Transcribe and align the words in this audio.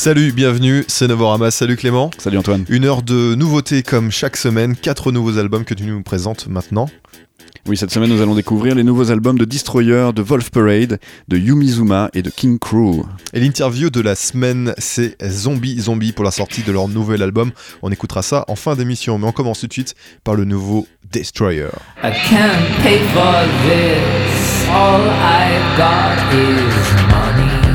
Salut, 0.00 0.32
bienvenue, 0.32 0.82
c'est 0.88 1.08
Novorama. 1.08 1.50
Salut 1.50 1.76
Clément. 1.76 2.10
Salut 2.16 2.38
Antoine. 2.38 2.64
Une 2.70 2.86
heure 2.86 3.02
de 3.02 3.34
nouveautés 3.34 3.82
comme 3.82 4.10
chaque 4.10 4.38
semaine, 4.38 4.74
quatre 4.74 5.12
nouveaux 5.12 5.36
albums 5.36 5.62
que 5.62 5.74
tu 5.74 5.82
nous 5.82 6.02
présentes 6.02 6.46
maintenant. 6.46 6.88
Oui, 7.66 7.76
cette 7.76 7.90
semaine, 7.90 8.08
nous 8.08 8.22
allons 8.22 8.34
découvrir 8.34 8.74
les 8.74 8.82
nouveaux 8.82 9.10
albums 9.10 9.38
de 9.38 9.44
Destroyer, 9.44 10.12
de 10.14 10.22
Wolf 10.22 10.48
Parade, 10.48 10.98
de 11.28 11.36
Yumizuma 11.36 12.08
et 12.14 12.22
de 12.22 12.30
King 12.30 12.58
Crew. 12.58 13.04
Et 13.34 13.40
l'interview 13.40 13.90
de 13.90 14.00
la 14.00 14.14
semaine, 14.14 14.72
c'est 14.78 15.22
Zombie 15.22 15.78
Zombie 15.78 16.12
pour 16.12 16.24
la 16.24 16.30
sortie 16.30 16.62
de 16.62 16.72
leur 16.72 16.88
nouvel 16.88 17.22
album. 17.22 17.52
On 17.82 17.92
écoutera 17.92 18.22
ça 18.22 18.46
en 18.48 18.56
fin 18.56 18.76
d'émission, 18.76 19.18
mais 19.18 19.26
on 19.26 19.32
commence 19.32 19.60
tout 19.60 19.66
de 19.66 19.72
suite 19.74 19.94
par 20.24 20.34
le 20.34 20.46
nouveau 20.46 20.86
Destroyer. 21.12 21.68
I 22.02 22.10
can't 22.26 22.64
pay 22.82 23.00
for 23.12 23.44
this. 23.68 24.66
All 24.70 25.02
I've 25.02 25.76
got 25.76 26.16
is 26.32 26.94
money. 27.10 27.69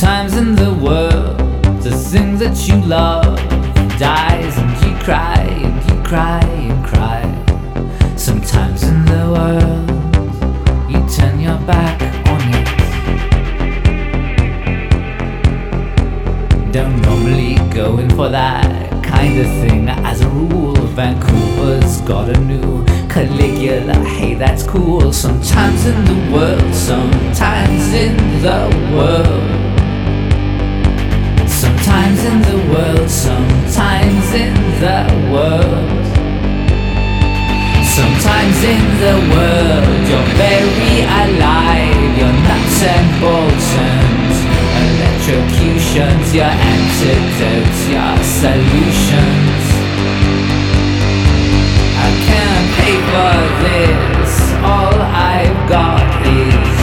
Sometimes 0.00 0.32
in 0.38 0.54
the 0.54 0.72
world, 0.82 1.36
the 1.82 1.90
thing 1.90 2.38
that 2.38 2.66
you 2.66 2.76
love 2.86 3.36
dies 3.98 4.56
and 4.56 4.70
you 4.82 4.96
cry 5.04 5.42
and 5.42 5.90
you 5.90 6.02
cry 6.02 6.40
and 6.40 6.82
cry. 6.82 7.22
Sometimes 8.16 8.82
in 8.82 9.04
the 9.04 9.28
world, 9.30 9.90
you 10.90 11.06
turn 11.06 11.38
your 11.38 11.58
back 11.66 12.00
on 12.28 12.40
it. 12.54 12.66
Don't 16.72 16.98
normally 17.02 17.56
go 17.68 17.98
in 17.98 18.08
for 18.08 18.30
that 18.30 18.90
kind 19.04 19.38
of 19.38 19.46
thing. 19.60 19.86
As 19.90 20.22
a 20.22 20.28
rule, 20.30 20.76
Vancouver's 20.96 22.00
got 22.00 22.30
a 22.30 22.40
new 22.40 22.86
Caligula. 23.10 24.02
Hey, 24.02 24.32
that's 24.32 24.62
cool. 24.62 25.12
Sometimes 25.12 25.84
in 25.84 26.04
the 26.06 26.32
world, 26.32 26.74
sometimes 26.74 27.92
in 27.92 28.16
the 28.40 28.66
world. 28.96 29.69
Sometimes 32.20 32.44
in 32.44 32.52
the 32.52 32.60
world, 32.74 33.08
sometimes 33.08 34.34
in 34.34 34.54
the 34.84 34.98
world. 35.32 36.04
Sometimes 37.96 38.60
in 38.62 38.84
the 39.00 39.16
world, 39.32 39.88
you're 40.04 40.30
very 40.36 41.00
alive. 41.00 42.18
Your 42.20 42.34
nuts 42.44 42.82
and 42.92 43.08
bolts 43.22 43.68
and 43.88 44.36
electrocutions, 44.84 46.34
your 46.34 46.44
antidotes, 46.44 47.80
your 47.88 48.16
solutions. 48.20 49.64
I 51.96 52.10
can't 52.28 52.68
pay 52.76 52.96
for 53.08 53.36
this. 53.64 54.32
All 54.60 54.96
I've 55.08 55.68
got 55.70 56.04
is 56.26 56.79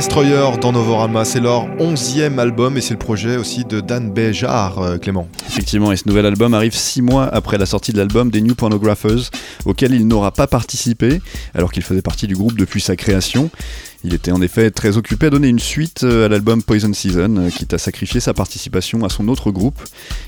Destroyer 0.00 0.52
dans 0.62 0.72
Novorama, 0.72 1.26
c'est 1.26 1.40
leur 1.40 1.66
onzième 1.78 2.38
album 2.38 2.78
et 2.78 2.80
c'est 2.80 2.94
le 2.94 2.98
projet 2.98 3.36
aussi 3.36 3.66
de 3.66 3.80
Dan 3.80 4.10
Béjar, 4.10 4.78
euh, 4.78 4.96
Clément. 4.96 5.28
Effectivement, 5.46 5.92
et 5.92 5.96
ce 5.96 6.08
nouvel 6.08 6.24
album 6.24 6.54
arrive 6.54 6.74
six 6.74 7.02
mois 7.02 7.26
après 7.26 7.58
la 7.58 7.66
sortie 7.66 7.92
de 7.92 7.98
l'album 7.98 8.30
des 8.30 8.40
New 8.40 8.54
Pornographers, 8.54 9.28
auquel 9.66 9.92
il 9.92 10.08
n'aura 10.08 10.30
pas 10.30 10.46
participé, 10.46 11.20
alors 11.52 11.70
qu'il 11.70 11.82
faisait 11.82 12.00
partie 12.00 12.26
du 12.26 12.34
groupe 12.34 12.56
depuis 12.56 12.80
sa 12.80 12.96
création. 12.96 13.50
Il 14.02 14.14
était 14.14 14.32
en 14.32 14.40
effet 14.40 14.70
très 14.70 14.96
occupé 14.96 15.26
à 15.26 15.30
donner 15.30 15.48
une 15.48 15.58
suite 15.58 16.04
euh, 16.04 16.24
à 16.24 16.28
l'album 16.28 16.62
Poison 16.62 16.92
Season, 16.92 17.36
euh, 17.36 17.50
quitte 17.50 17.74
à 17.74 17.78
sacrifier 17.78 18.20
sa 18.20 18.32
participation 18.32 19.04
à 19.04 19.10
son 19.10 19.28
autre 19.28 19.50
groupe. 19.50 19.78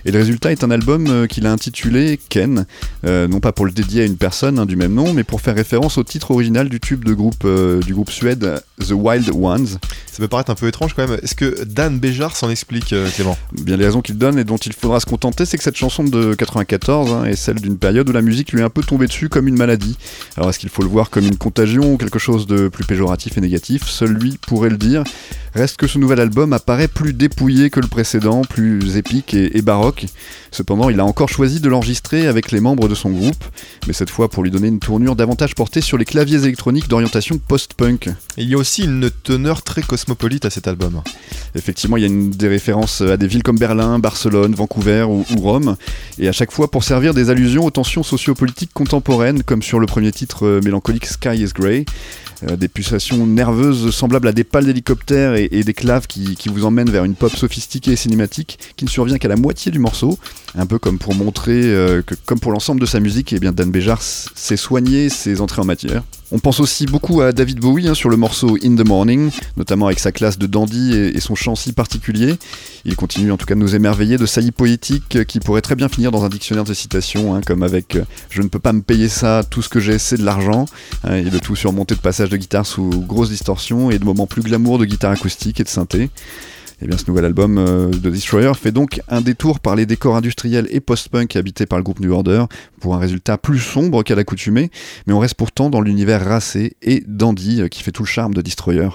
Et 0.05 0.11
le 0.11 0.19
résultat 0.19 0.53
est 0.53 0.63
un 0.63 0.71
album 0.71 1.07
euh, 1.07 1.27
qu'il 1.27 1.47
a 1.47 1.53
intitulé 1.53 2.21
Ken, 2.29 2.67
euh, 3.07 3.27
non 3.29 3.41
pas 3.41 3.53
pour 3.53 3.65
le 3.65 3.73
dédier 3.73 4.03
à 4.03 4.05
une 4.05 4.19
personne 4.19 4.59
hein, 4.59 4.67
du 4.67 4.77
même 4.77 4.93
nom, 4.93 5.15
mais 5.15 5.25
pour 5.25 5.41
faire 5.41 5.55
référence 5.55 5.97
au 5.97 6.05
titre 6.05 6.33
original 6.33 6.69
du 6.69 6.81
tube 6.81 7.05
de 7.05 7.15
groupe, 7.15 7.45
euh, 7.45 7.81
du 7.81 7.95
groupe 7.95 8.11
suède 8.11 8.63
The 8.79 8.93
Wild 8.93 9.31
Ones. 9.35 9.79
Ça 10.13 10.19
peut 10.19 10.29
paraître 10.29 10.51
un 10.51 10.55
peu 10.55 10.69
étrange 10.69 10.93
quand 10.93 11.09
même. 11.09 11.19
Est-ce 11.23 11.35
que 11.35 11.65
Dan 11.65 11.99
Béjar 11.99 12.37
s'en 12.37 12.51
explique, 12.51 12.93
euh, 12.93 13.09
Clément? 13.09 13.39
Bien 13.53 13.79
les 13.79 13.87
raisons 13.87 14.03
qu'il 14.03 14.19
donne 14.19 14.39
et 14.39 14.45
dont 14.45 14.59
il 14.59 14.75
faudra 14.75 15.01
se 15.01 15.07
contenter, 15.07 15.47
c'est 15.47 15.57
que 15.57 15.63
cette 15.63 15.77
chanson 15.77 16.05
de 16.05 16.35
94 16.35 17.13
hein, 17.13 17.25
est 17.25 17.37
celle 17.37 17.61
d'une 17.61 17.79
période 17.79 18.11
où 18.11 18.13
la 18.13 18.21
musique 18.21 18.53
lui 18.53 18.61
est 18.61 18.65
un 18.65 18.69
peu 18.69 18.83
tombée 18.83 19.07
dessus 19.07 19.31
comme 19.31 19.49
une 19.49 19.57
maladie. 19.57 19.97
Alors 20.37 20.51
est-ce 20.51 20.59
qu'il 20.59 20.69
faut 20.69 20.83
le 20.83 20.89
voir 20.89 21.09
comme 21.09 21.25
une 21.25 21.39
contagion 21.39 21.95
ou 21.95 21.97
quelque 21.97 22.19
chose 22.19 22.47
de 22.47 22.69
plus 22.69 22.85
péjoratif 22.85 23.39
et 23.39 23.41
négatif? 23.41 23.62
Seul 23.65 24.13
lui 24.13 24.39
pourrait 24.39 24.71
le 24.71 24.77
dire. 24.77 25.05
Reste 25.55 25.77
que 25.77 25.87
ce 25.87 25.99
nouvel 25.99 26.19
album 26.19 26.55
apparaît 26.55 26.89
plus 26.89 27.13
dépouillé 27.13 27.69
que 27.69 27.79
le 27.79 27.87
précédent, 27.87 28.41
plus 28.41 28.97
épique 28.97 29.35
et, 29.35 29.57
et 29.57 29.63
baroque. 29.63 30.07
Cependant, 30.51 30.89
il 30.89 30.99
a 30.99 31.05
encore 31.05 31.29
choisi 31.29 31.61
de 31.61 31.69
l'enregistrer 31.69 32.27
avec 32.27 32.53
les 32.53 32.61
membres 32.61 32.89
de 32.89 32.95
son 32.95 33.11
groupe, 33.11 33.45
mais 33.87 33.93
cette 33.93 34.09
fois 34.09 34.31
pour 34.31 34.43
lui 34.43 34.51
donner 34.51 34.69
une 34.69 34.79
tournure 34.79 35.15
davantage 35.15 35.55
portée 35.55 35.83
sur 35.83 35.99
les 35.99 36.07
claviers 36.07 36.43
électroniques 36.45 36.89
d'orientation 36.89 37.39
post-punk. 37.39 38.09
Il 38.39 38.49
y 38.49 38.55
a 38.55 38.57
aussi 38.57 38.85
une 38.85 39.11
teneur 39.11 39.63
très 39.63 39.83
cosmopolite 39.83 40.47
à 40.47 40.51
cet 40.51 40.69
album. 40.69 41.03
Effectivement, 41.55 41.99
il 41.99 42.01
y 42.01 42.05
a 42.05 42.09
une, 42.09 42.31
des 42.31 42.49
références 42.49 43.03
à 43.03 43.19
des 43.19 43.27
villes 43.27 43.43
comme 43.43 43.59
Berlin, 43.59 43.99
Barcelone, 43.99 44.55
Vancouver 44.55 45.03
ou, 45.03 45.25
ou 45.37 45.41
Rome, 45.41 45.77
et 46.19 46.29
à 46.29 46.33
chaque 46.33 46.51
fois 46.51 46.71
pour 46.71 46.83
servir 46.83 47.13
des 47.13 47.29
allusions 47.29 47.67
aux 47.67 47.71
tensions 47.71 48.03
sociopolitiques 48.03 48.73
contemporaines, 48.73 49.43
comme 49.43 49.63
sur 49.63 49.81
le 49.81 49.87
premier 49.87 50.13
titre 50.13 50.47
euh, 50.47 50.61
mélancolique 50.63 51.07
Sky 51.07 51.43
is 51.43 51.53
Grey. 51.55 51.85
Euh, 52.49 52.57
des 52.57 52.69
pulsations 52.69 53.25
nerveuses 53.27 53.91
semblables 53.95 54.27
à 54.27 54.33
des 54.33 54.43
pales 54.45 54.65
d'hélicoptères 54.65 55.35
et, 55.35 55.49
des 55.49 55.75
claves 55.75 56.07
qui, 56.09 56.37
vous 56.47 56.65
emmènent 56.65 56.91
vers 56.91 57.05
une 57.05 57.15
pop 57.15 57.31
sophistiquée 57.35 57.93
et 57.93 57.97
cinématique 57.97 58.59
qui 58.77 58.85
ne 58.85 58.91
survient 58.91 59.19
qu'à 59.19 59.29
la 59.29 59.37
moitié 59.37 59.71
du 59.71 59.79
morceau, 59.79 60.19
un 60.57 60.67
peu 60.67 60.79
comme 60.79 60.99
pour 60.99 61.15
montrer 61.15 61.63
euh, 61.63 62.03
que, 62.03 62.15
comme 62.27 62.41
pour 62.41 62.51
l'ensemble 62.53 62.81
de 62.81 62.87
sa 62.87 62.99
musique, 63.01 63.33
eh 63.33 63.39
bien 63.39 63.53
Dan 63.53 63.71
Béjar 63.71 63.99
s- 63.99 64.29
sait 64.35 64.57
soigner 64.57 65.09
ses 65.09 65.41
entrées 65.41 65.63
en 65.63 65.67
matière. 65.67 66.03
On 66.35 66.39
pense 66.39 66.61
aussi 66.61 66.87
beaucoup 66.87 67.21
à 67.21 67.33
David 67.33 67.61
Bowie 67.61 67.89
hein, 67.89 67.95
sur 67.95 68.09
le 68.09 68.17
morceau 68.17 68.57
In 68.65 68.75
the 68.75 68.87
Morning, 68.87 69.31
notamment 69.59 69.87
avec 69.87 69.99
sa 69.99 70.13
classe 70.13 70.39
de 70.39 70.47
dandy 70.47 70.95
et, 70.95 71.21
son 71.21 71.35
chant 71.35 71.55
si 71.55 71.75
particulier. 71.75 72.37
Il 72.87 72.97
continue 72.97 73.31
en 73.33 73.37
tout 73.37 73.45
cas 73.45 73.55
de 73.55 73.61
nous 73.61 73.75
émerveiller 73.75 74.17
de 74.17 74.25
saillies 74.25 74.51
poétiques 74.51 75.17
euh, 75.17 75.25
qui 75.25 75.41
pourraient 75.41 75.61
très 75.61 75.77
bien 75.77 75.91
finir 75.91 76.11
dans 76.11 76.25
un 76.25 76.31
dictionnaire 76.31 76.65
de 76.65 76.73
citations, 76.73 77.35
hein, 77.35 77.43
comme 77.47 77.63
avec 77.63 77.97
euh, 77.97 78.05
Je 78.31 78.41
ne 78.41 78.49
peux 78.49 78.59
pas 78.59 78.73
me 78.73 78.81
payer 78.81 79.11
ça, 79.11 79.43
tout 79.49 79.61
ce 79.61 79.69
que 79.69 79.79
j'ai 79.79 79.99
c'est 79.99 80.17
de 80.17 80.25
l'argent, 80.25 80.65
hein, 81.05 81.17
et 81.17 81.25
le 81.25 81.39
tout 81.39 81.55
surmonté 81.55 81.95
de 81.95 82.01
passages 82.01 82.31
de 82.31 82.39
guitare 82.39 82.65
sous 82.65 82.89
grosse 82.89 83.29
distorsion 83.29 83.91
et 83.91 83.99
de 83.99 84.05
moments 84.07 84.27
plus 84.27 84.43
glamour 84.43 84.79
de 84.79 84.87
guitare 84.87 85.13
acoustique 85.13 85.61
et 85.61 85.65
de 85.65 85.69
synthé. 85.69 86.09
Et 86.83 86.87
bien 86.89 86.99
ce 86.99 87.05
nouvel 87.07 87.25
album 87.25 87.59
euh, 87.59 87.91
de 87.91 88.11
Destroyer 88.11 88.53
fait 88.55 88.73
donc 88.73 89.01
un 89.09 89.21
détour 89.21 89.61
par 89.61 89.77
les 89.77 89.87
décors 89.87 90.17
industriels 90.17 90.67
et 90.71 90.81
post-punk 90.81 91.37
habités 91.37 91.65
par 91.65 91.79
le 91.79 91.85
groupe 91.85 92.01
New 92.01 92.13
Order 92.13 92.47
pour 92.81 92.97
un 92.97 92.99
résultat 92.99 93.39
plus 93.39 93.61
sombre 93.61 94.03
qu'à 94.03 94.17
l'accoutumée, 94.17 94.73
mais 95.07 95.13
on 95.13 95.21
reste 95.21 95.35
pourtant 95.35 95.71
dans 95.71 95.81
l'univers 95.81 96.25
racé 96.25 96.77
et 96.83 97.05
dandy 97.07 97.63
euh, 97.63 97.69
qui 97.69 97.85
fait 97.85 97.93
tout 97.93 98.03
le 98.03 98.09
charme 98.09 98.35
de 98.35 98.43
Destroyer. 98.43 98.89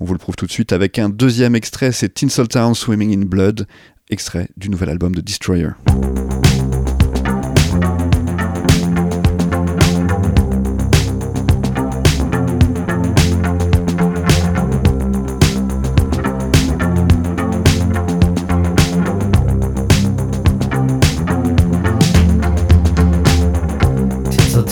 On 0.00 0.06
vous 0.06 0.14
le 0.14 0.18
prouve 0.18 0.36
tout 0.36 0.46
de 0.46 0.52
suite 0.52 0.72
avec 0.72 0.98
un 0.98 1.10
deuxième 1.10 1.54
extrait, 1.54 1.92
c'est 1.92 2.14
Tinseltown 2.14 2.74
Swimming 2.74 3.14
in 3.14 3.26
Blood, 3.26 3.66
extrait 4.08 4.48
du 4.56 4.70
nouvel 4.70 4.88
album 4.88 5.14
de 5.14 5.20
Destroyer. 5.20 5.68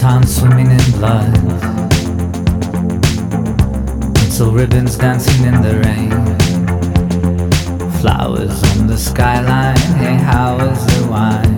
Town 0.03 0.27
swimming 0.27 0.69
in 0.69 0.91
blood. 0.99 1.33
Pencil 4.17 4.51
ribbons 4.51 4.97
dancing 4.97 5.45
in 5.45 5.63
the 5.63 5.79
rain. 5.85 6.11
Flowers 8.01 8.65
on 8.73 8.89
the 8.89 8.99
skyline. 8.99 9.77
Hey, 10.03 10.17
how 10.17 10.59
is 10.59 10.85
the 10.87 11.07
wine? 11.09 11.57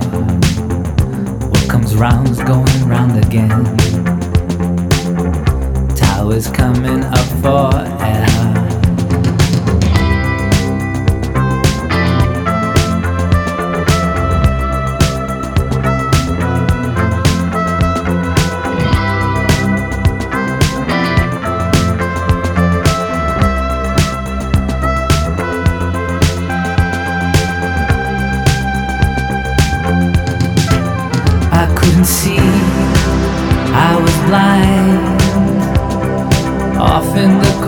What 1.48 1.70
comes 1.70 1.96
round 1.96 2.28
is 2.28 2.42
going 2.42 2.86
round 2.86 3.16
again. 3.24 3.64
Towers 5.96 6.50
coming 6.50 7.02
up 7.02 7.26
for 7.40 7.72
air. 8.04 8.53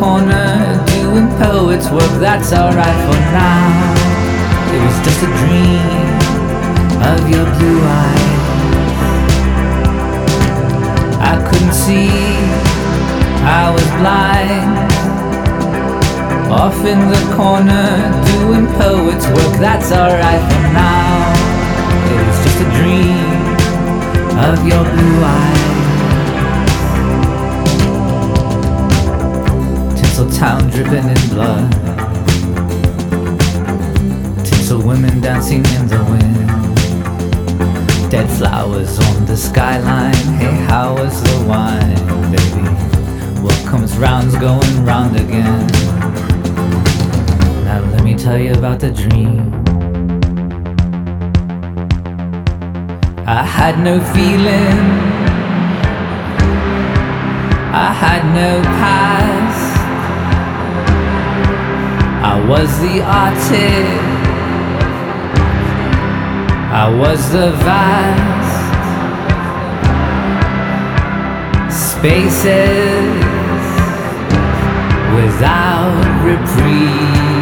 Corner, 0.07 0.85
doing 0.87 1.27
poet's 1.43 1.91
work, 1.91 2.15
that's 2.23 2.53
alright 2.53 2.99
for 3.07 3.19
now. 3.35 3.67
It 4.71 4.81
was 4.87 4.97
just 5.07 5.21
a 5.27 5.31
dream 5.43 6.07
of 7.11 7.21
your 7.33 7.47
blue 7.59 7.81
eyes. 7.83 8.43
I 11.31 11.35
couldn't 11.49 11.75
see, 11.75 12.07
I 13.43 13.65
was 13.75 13.89
blind. 13.99 14.75
Off 16.63 16.79
in 16.93 17.01
the 17.15 17.23
corner, 17.35 17.89
doing 18.31 18.67
poet's 18.79 19.27
work, 19.27 19.55
that's 19.59 19.91
alright 19.91 20.43
for 20.51 20.63
now. 20.71 21.35
It 22.15 22.23
was 22.29 22.39
just 22.47 22.59
a 22.63 22.69
dream 22.79 23.43
of 24.49 24.57
your 24.71 24.85
blue 24.85 25.19
eyes. 25.25 25.86
Tinsel 30.17 30.39
town 30.39 30.71
dripping 30.71 31.09
in 31.11 31.29
blood. 31.29 31.71
Tinsel 34.47 34.81
women 34.83 35.21
dancing 35.21 35.59
in 35.59 35.89
the 35.89 36.03
wind. 36.09 36.49
Dead 38.11 38.27
flowers 38.39 38.99
on 38.99 39.27
the 39.27 39.37
skyline. 39.37 40.15
Hey, 40.41 40.55
how 40.69 40.95
was 40.95 41.23
the 41.23 41.45
wine, 41.47 41.95
baby? 42.33 42.67
What 43.43 43.63
comes 43.67 43.95
round's 43.99 44.35
going 44.37 44.87
round 44.87 45.17
again. 45.17 45.67
Now 47.67 47.81
let 47.91 48.03
me 48.03 48.15
tell 48.15 48.39
you 48.39 48.53
about 48.53 48.81
the 48.81 48.93
dream. 48.93 49.53
I 53.27 53.43
had 53.43 53.79
no 53.81 54.01
feeling. 54.15 54.79
I 57.71 57.93
had 57.93 58.25
no 58.35 58.63
past. 58.63 59.46
I 62.29 62.45
was 62.45 62.81
the 62.81 63.03
artist. 63.03 63.55
I 66.83 66.89
was 67.01 67.31
the 67.31 67.53
vast 67.69 68.57
spaces 71.71 73.23
without 75.15 76.03
reprieve. 76.25 77.36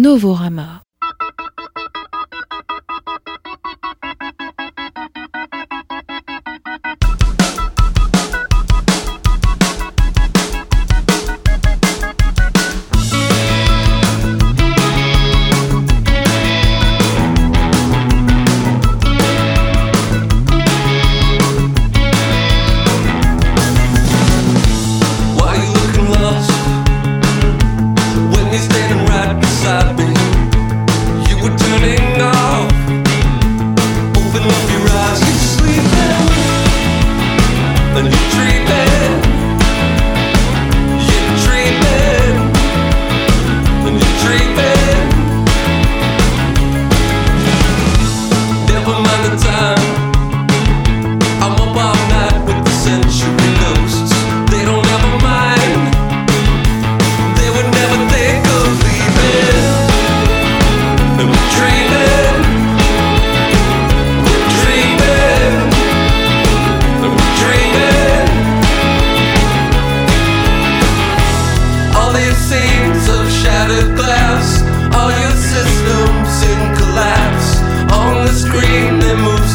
Novorama. 0.00 0.80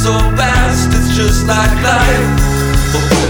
So 0.05 0.13
fast. 0.37 0.89
It's 0.93 1.15
just 1.17 1.47
like 1.47 1.73
life, 1.81 3.24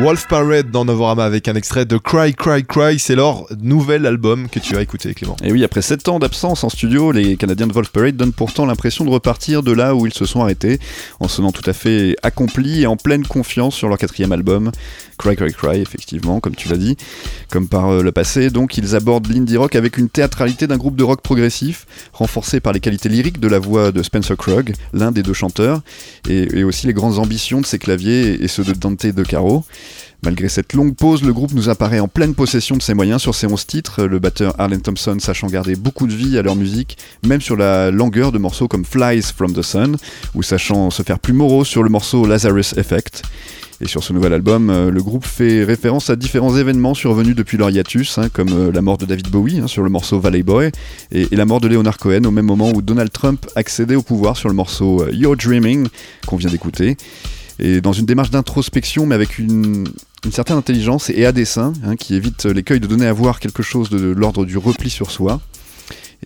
Wolf 0.00 0.28
Parade 0.28 0.70
dans 0.70 0.86
Novorama 0.86 1.26
avec 1.26 1.46
un 1.46 1.54
extrait 1.54 1.84
de 1.84 1.98
Cry 1.98 2.32
Cry 2.32 2.64
Cry, 2.64 2.98
c'est 2.98 3.14
leur 3.14 3.44
nouvel 3.60 4.06
album 4.06 4.48
que 4.48 4.58
tu 4.58 4.74
as 4.74 4.80
écouté 4.80 5.12
Clément. 5.12 5.36
Et 5.44 5.52
oui, 5.52 5.62
après 5.62 5.82
7 5.82 6.08
ans 6.08 6.18
d'absence 6.18 6.64
en 6.64 6.70
studio, 6.70 7.12
les 7.12 7.36
Canadiens 7.36 7.66
de 7.66 7.74
Wolf 7.74 7.90
Parade 7.90 8.16
donnent 8.16 8.32
pourtant 8.32 8.64
l'impression 8.64 9.04
de 9.04 9.10
repartir 9.10 9.62
de 9.62 9.72
là 9.72 9.94
où 9.94 10.06
ils 10.06 10.14
se 10.14 10.24
sont 10.24 10.40
arrêtés, 10.40 10.80
en 11.20 11.28
sonnant 11.28 11.52
tout 11.52 11.68
à 11.68 11.74
fait 11.74 12.16
accomplis 12.22 12.80
et 12.80 12.86
en 12.86 12.96
pleine 12.96 13.26
confiance 13.26 13.74
sur 13.74 13.90
leur 13.90 13.98
quatrième 13.98 14.32
album, 14.32 14.70
Cry 15.18 15.36
Cry 15.36 15.52
Cry, 15.52 15.80
effectivement, 15.80 16.40
comme 16.40 16.56
tu 16.56 16.70
l'as 16.70 16.78
dit, 16.78 16.96
comme 17.50 17.68
par 17.68 17.90
euh, 17.90 18.02
le 18.02 18.10
passé. 18.10 18.48
Donc 18.48 18.78
ils 18.78 18.96
abordent 18.96 19.30
l'indie 19.30 19.58
rock 19.58 19.76
avec 19.76 19.98
une 19.98 20.08
théâtralité 20.08 20.66
d'un 20.66 20.78
groupe 20.78 20.96
de 20.96 21.04
rock 21.04 21.20
progressif, 21.20 21.86
renforcée 22.14 22.60
par 22.60 22.72
les 22.72 22.80
qualités 22.80 23.10
lyriques 23.10 23.38
de 23.38 23.48
la 23.48 23.58
voix 23.58 23.92
de 23.92 24.02
Spencer 24.02 24.38
Krug, 24.38 24.72
l'un 24.94 25.12
des 25.12 25.22
deux 25.22 25.34
chanteurs, 25.34 25.82
et, 26.26 26.60
et 26.60 26.64
aussi 26.64 26.86
les 26.86 26.94
grandes 26.94 27.18
ambitions 27.18 27.60
de 27.60 27.66
ses 27.66 27.78
claviers 27.78 28.42
et 28.42 28.48
ceux 28.48 28.64
de 28.64 28.72
Dante 28.72 29.04
De 29.04 29.24
Caro. 29.24 29.62
Malgré 30.22 30.50
cette 30.50 30.74
longue 30.74 30.94
pause, 30.94 31.22
le 31.22 31.32
groupe 31.32 31.54
nous 31.54 31.70
apparaît 31.70 32.00
en 32.00 32.08
pleine 32.08 32.34
possession 32.34 32.76
de 32.76 32.82
ses 32.82 32.92
moyens 32.92 33.22
sur 33.22 33.34
ses 33.34 33.46
11 33.46 33.66
titres, 33.66 34.04
le 34.04 34.18
batteur 34.18 34.54
Arlen 34.58 34.82
Thompson 34.82 35.16
sachant 35.18 35.46
garder 35.46 35.76
beaucoup 35.76 36.06
de 36.06 36.12
vie 36.12 36.36
à 36.36 36.42
leur 36.42 36.56
musique, 36.56 36.98
même 37.26 37.40
sur 37.40 37.56
la 37.56 37.90
longueur 37.90 38.30
de 38.30 38.38
morceaux 38.38 38.68
comme 38.68 38.84
Flies 38.84 39.22
from 39.34 39.54
the 39.54 39.62
Sun, 39.62 39.96
ou 40.34 40.42
sachant 40.42 40.90
se 40.90 41.02
faire 41.02 41.18
plus 41.18 41.32
morose 41.32 41.66
sur 41.66 41.82
le 41.82 41.88
morceau 41.88 42.26
Lazarus 42.26 42.74
Effect. 42.76 43.22
Et 43.82 43.88
sur 43.88 44.04
ce 44.04 44.12
nouvel 44.12 44.34
album, 44.34 44.68
euh, 44.68 44.90
le 44.90 45.02
groupe 45.02 45.24
fait 45.24 45.64
référence 45.64 46.10
à 46.10 46.16
différents 46.16 46.54
événements 46.54 46.92
survenus 46.92 47.34
depuis 47.34 47.56
leur 47.56 47.70
hiatus, 47.70 48.18
hein, 48.18 48.28
comme 48.30 48.50
euh, 48.50 48.70
la 48.70 48.82
mort 48.82 48.98
de 48.98 49.06
David 49.06 49.30
Bowie 49.30 49.60
hein, 49.60 49.68
sur 49.68 49.82
le 49.82 49.88
morceau 49.88 50.20
Valley 50.20 50.42
Boy, 50.42 50.70
et, 51.12 51.28
la 51.32 51.46
mort 51.46 51.62
de 51.62 51.68
Leonard 51.68 51.96
Cohen 51.96 52.24
au 52.24 52.30
même 52.30 52.44
moment 52.44 52.70
où 52.74 52.82
Donald 52.82 53.10
Trump 53.10 53.46
accédait 53.56 53.94
au 53.94 54.02
pouvoir 54.02 54.36
sur 54.36 54.50
le 54.50 54.54
morceau 54.54 55.02
euh, 55.02 55.10
You're 55.12 55.34
Dreaming, 55.34 55.88
qu'on 56.26 56.36
vient 56.36 56.50
d'écouter. 56.50 56.98
Et 57.60 57.80
dans 57.80 57.92
une 57.92 58.06
démarche 58.06 58.30
d'introspection, 58.30 59.06
mais 59.06 59.14
avec 59.14 59.38
une, 59.38 59.86
certaine 60.30 60.56
intelligence 60.56 61.10
et 61.10 61.26
à 61.26 61.32
dessein, 61.32 61.72
hein, 61.84 61.96
qui 61.96 62.14
évite 62.14 62.46
l'écueil 62.46 62.80
de 62.80 62.86
donner 62.86 63.06
à 63.06 63.12
voir 63.12 63.38
quelque 63.38 63.62
chose 63.62 63.90
de 63.90 64.10
l'ordre 64.10 64.44
du 64.44 64.56
repli 64.56 64.90
sur 64.90 65.10
soi. 65.10 65.40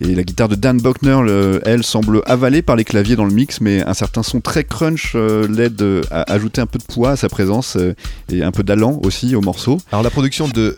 Et 0.01 0.13
la 0.13 0.23
guitare 0.23 0.49
de 0.49 0.55
Dan 0.55 0.77
Buckner, 0.79 1.19
le- 1.23 1.61
elle, 1.65 1.83
semble 1.83 2.21
avalée 2.25 2.61
par 2.61 2.75
les 2.75 2.83
claviers 2.83 3.15
dans 3.15 3.23
le 3.25 3.33
mix, 3.33 3.61
mais 3.61 3.81
un 3.81 3.93
certain 3.93 4.23
son 4.23 4.41
très 4.41 4.65
crunch 4.65 5.13
euh, 5.15 5.47
l'aide 5.47 5.81
à 6.11 6.33
ajouter 6.33 6.59
un 6.59 6.65
peu 6.65 6.79
de 6.79 6.83
poids 6.83 7.11
à 7.11 7.15
sa 7.15 7.29
présence 7.29 7.77
euh, 7.77 7.95
et 8.29 8.43
un 8.43 8.51
peu 8.51 8.63
d'allant 8.63 8.99
aussi 9.03 9.35
au 9.35 9.41
morceau. 9.41 9.79
Alors 9.93 10.03
la 10.03 10.09
production 10.09 10.49
de 10.49 10.75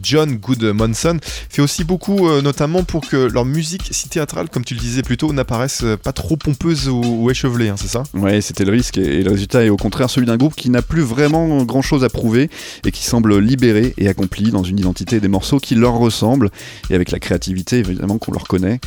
John 0.00 0.36
Goodmanson 0.36 1.18
fait 1.48 1.62
aussi 1.62 1.84
beaucoup, 1.84 2.28
euh, 2.28 2.42
notamment 2.42 2.82
pour 2.84 3.06
que 3.06 3.16
leur 3.16 3.44
musique 3.44 3.88
si 3.90 4.08
théâtrale, 4.08 4.48
comme 4.48 4.64
tu 4.64 4.74
le 4.74 4.80
disais 4.80 5.02
plus 5.02 5.16
tôt, 5.16 5.32
n'apparaisse 5.32 5.82
euh, 5.82 5.96
pas 5.96 6.12
trop 6.12 6.36
pompeuse 6.36 6.88
ou, 6.88 7.30
échevelée, 7.30 7.68
hein, 7.68 7.76
c'est 7.76 7.88
ça? 7.88 8.02
Ouais, 8.14 8.40
c'était 8.40 8.64
le 8.64 8.72
risque, 8.72 8.98
et, 8.98 9.22
le 9.22 9.30
résultat 9.30 9.64
est 9.64 9.68
au 9.68 9.76
contraire 9.76 10.10
celui 10.10 10.26
d'un 10.26 10.36
groupe 10.36 10.54
qui 10.54 10.70
n'a 10.70 10.82
plus 10.82 11.02
vraiment 11.02 11.62
grand 11.64 11.82
chose 11.82 12.04
à 12.04 12.08
prouver 12.08 12.50
et 12.84 12.92
qui 12.92 13.04
semble 13.04 13.38
libéré 13.38 13.94
et 13.98 14.08
accompli 14.08 14.50
dans 14.50 14.62
une 14.62 14.78
identité 14.78 15.20
des 15.20 15.28
morceaux 15.28 15.58
qui 15.58 15.74
leur 15.74 15.94
ressemblent 15.94 16.50
et 16.90 16.94
avec 16.94 17.10
la 17.10 17.18
créativité 17.18 17.78
évidemment 17.78 18.18
qu'on 18.18 18.32
leur 18.32 18.46
connaît. 18.46 18.80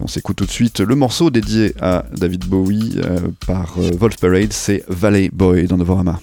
On 0.00 0.06
s'écoute 0.06 0.36
tout 0.36 0.46
de 0.46 0.50
suite 0.50 0.80
le 0.80 0.94
morceau 0.94 1.30
dédié 1.30 1.74
à 1.80 2.04
David 2.12 2.44
Bowie 2.44 2.98
euh, 3.04 3.18
par 3.46 3.74
Wolf 3.76 4.16
Parade, 4.16 4.52
c'est 4.52 4.84
Valley 4.88 5.28
Boy 5.32 5.66
dans 5.66 5.76
Novorama. 5.76 6.20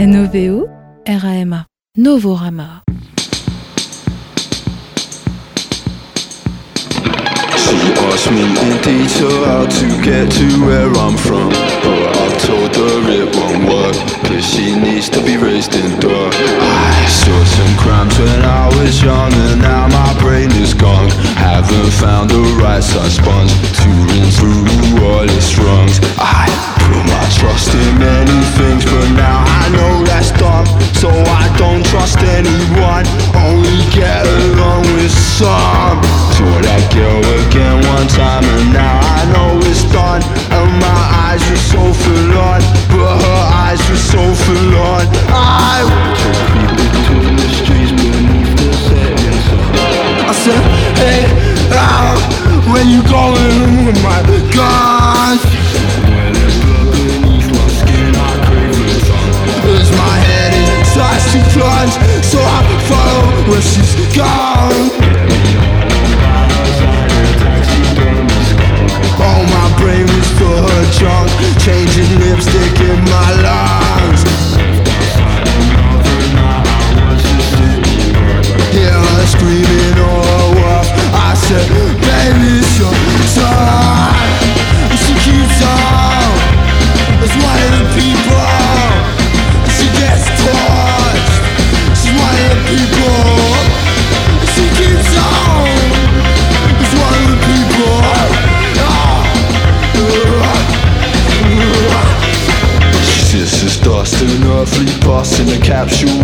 N-O-V-O 0.00 0.64
R-A-M-A. 1.06 1.66
Novorama. 1.98 2.80
She 7.60 7.76
asked 8.08 8.30
me 8.32 8.48
in 8.48 8.80
detail 8.80 9.44
how 9.44 9.66
to 9.68 9.86
get 10.00 10.32
to 10.32 10.46
where 10.64 10.88
I'm 10.88 11.18
from 11.18 11.52
oh, 11.52 11.84
But 11.84 12.16
I've 12.16 12.40
told 12.48 12.74
her 12.76 13.10
it 13.12 13.36
won't 13.36 13.68
work 13.68 13.94
Cause 14.24 14.42
she 14.42 14.74
needs 14.74 15.10
to 15.10 15.20
be 15.22 15.36
raised 15.36 15.74
in 15.74 15.92
I 16.00 17.06
saw 17.20 17.44
some 17.44 17.76
crimes 17.76 18.18
when 18.18 18.40
I 18.40 18.68
was 18.78 19.02
young 19.02 19.30
And 19.34 19.60
now 19.60 19.86
my 19.88 20.18
brain 20.18 20.50
is 20.52 20.72
gone 20.72 21.10
Haven't 21.36 21.92
found 22.00 22.30
the 22.30 22.40
right 22.56 22.82
size 22.82 23.16
sponge 23.16 23.52
To 23.52 23.88
rinse 24.08 24.38
through 24.40 25.04
all 25.04 25.28
its 25.28 25.58
wrongs 25.58 26.00
I 26.16 26.69
put 26.88 27.04
my 27.04 27.26
trust 27.36 27.74
in 27.74 27.98
many 27.98 28.40
things 28.56 28.84
But 28.84 29.08
now 29.16 29.44
I 29.44 29.68
know 29.74 30.04
that's 30.04 30.30
dumb. 30.32 30.66
So 30.96 31.08
I 31.08 31.46
don't 31.56 31.84
trust 31.86 32.18
anyone. 32.18 33.04
Only 33.36 33.80
get 33.92 34.24
along 34.26 34.82
with 34.96 35.12
some. 35.12 35.98
Saw 36.36 36.54
that 36.66 36.84
girl 36.94 37.22
again 37.44 37.78
one 37.88 38.08
time 38.08 38.44
And 38.44 38.72
now 38.72 38.96
I 39.18 39.20
know 39.32 39.60
it's 39.68 39.84
done. 39.92 40.22
And 40.52 40.70
my 40.80 41.02
eyes 41.28 41.42
were 41.48 41.64
so 41.74 41.82
full 41.92 42.32
on 42.38 42.60
But 42.92 43.14
her 43.24 43.42
eyes 43.64 43.80
were 43.88 44.04
so 44.14 44.22
full 44.44 44.74
on. 44.92 45.04
I 45.30 45.84
want 45.84 46.16
to 46.18 46.50
the 47.36 47.48
streets 47.60 48.00
I 50.30 50.32
said, 50.32 50.62
hey, 51.02 51.26
ah, 51.72 52.14
where 52.70 52.84
you 52.84 53.02
going? 53.02 53.84
With 53.84 54.00
my 54.02 54.22
guns? 54.54 55.59
Starts 61.30 61.94
to 61.96 62.22
so 62.26 62.38
I 62.42 62.60
follow 62.90 63.50
where 63.50 63.62
she's 63.62 63.94
gone. 64.16 64.90
Oh, 69.22 69.40
my 69.46 69.68
brain 69.78 70.06
was 70.06 70.28
for 70.38 70.58
her 70.66 70.84
junk, 70.98 71.30
changing 71.62 72.10
lipstick 72.18 72.80
in 72.80 72.98
my 73.14 73.30
lungs. 73.46 74.22
Hear 78.74 78.90
her 78.90 79.26
screaming 79.26 79.98
all 80.02 80.54
rough. 80.54 80.90
I 81.14 81.34
said, 81.34 81.68
baby, 82.06 82.58
it's 82.58 82.78
your 82.78 82.90
time. 83.38 84.18
And 84.90 84.98
she 84.98 85.14
keeps 85.26 85.62
on. 85.62 86.10
One 87.20 87.62
of 87.62 87.72
the 87.78 87.86
people. 87.94 88.29
Capsule 105.70 106.19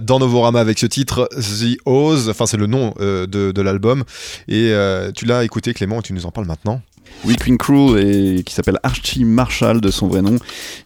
Dans 0.00 0.18
Novorama 0.18 0.60
avec 0.60 0.78
ce 0.78 0.86
titre 0.86 1.28
The 1.36 1.78
Oz, 1.86 2.28
enfin 2.28 2.46
c'est 2.46 2.56
le 2.56 2.66
nom 2.66 2.94
euh, 3.00 3.26
de, 3.26 3.52
de 3.52 3.62
l'album. 3.62 4.04
Et 4.48 4.70
euh, 4.72 5.10
tu 5.12 5.24
l'as 5.24 5.44
écouté 5.44 5.74
Clément 5.74 6.00
et 6.00 6.02
tu 6.02 6.12
nous 6.12 6.26
en 6.26 6.30
parles 6.30 6.46
maintenant. 6.46 6.80
Oui, 7.24 7.36
Queen 7.36 7.58
Cruel, 7.58 8.38
et 8.38 8.42
qui 8.44 8.54
s'appelle 8.54 8.78
Archie 8.82 9.24
Marshall 9.24 9.80
de 9.80 9.90
son 9.90 10.06
vrai 10.08 10.22
nom, 10.22 10.36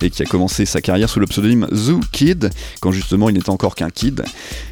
et 0.01 0.11
qui 0.11 0.23
a 0.23 0.27
commencé 0.27 0.64
sa 0.64 0.81
carrière 0.81 1.09
sous 1.09 1.21
le 1.21 1.27
pseudonyme 1.27 1.66
Zoo 1.73 2.01
Kid, 2.11 2.51
quand 2.81 2.90
justement 2.90 3.29
il 3.29 3.35
n'était 3.35 3.51
encore 3.51 3.75
qu'un 3.75 3.90
kid. 3.90 4.25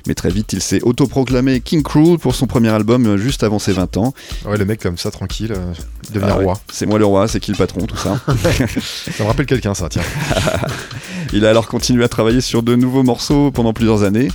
Mais 0.07 0.15
très 0.15 0.31
vite, 0.31 0.53
il 0.53 0.63
s'est 0.63 0.83
autoproclamé 0.83 1.61
King 1.61 1.83
Cruel 1.83 2.19
pour 2.19 2.35
son 2.35 2.47
premier 2.47 2.71
album, 2.71 3.07
euh, 3.07 3.17
juste 3.17 3.43
avant 3.43 3.59
ses 3.59 3.73
20 3.73 3.97
ans. 3.99 4.15
Ouais, 4.47 4.57
le 4.57 4.65
mec 4.65 4.81
comme 4.81 4.97
ça, 4.99 5.11
tranquille, 5.11 5.53
euh, 5.53 6.21
Ah 6.23 6.39
ouais, 6.39 6.45
roi. 6.45 6.61
C'est 6.73 6.87
moi 6.87 6.99
le 6.99 7.05
roi, 7.05 7.29
c'est 7.29 7.41
qui 7.41 7.51
le 7.53 7.57
patron, 7.57 7.87
tout 7.87 7.97
ça. 7.97 8.21
Ça 8.27 9.23
me 9.25 9.29
rappelle 9.29 9.47
quelqu'un 9.47 9.75
ça, 9.75 9.89
tiens. 9.89 10.03
Il 11.33 11.47
a 11.47 11.51
alors 11.51 11.69
continué 11.69 12.03
à 12.03 12.09
travailler 12.09 12.41
sur 12.41 12.63
de 12.63 12.75
nouveaux 12.75 13.03
morceaux 13.03 13.51
pendant 13.51 13.73
plusieurs 13.73 14.03
années, 14.03 14.29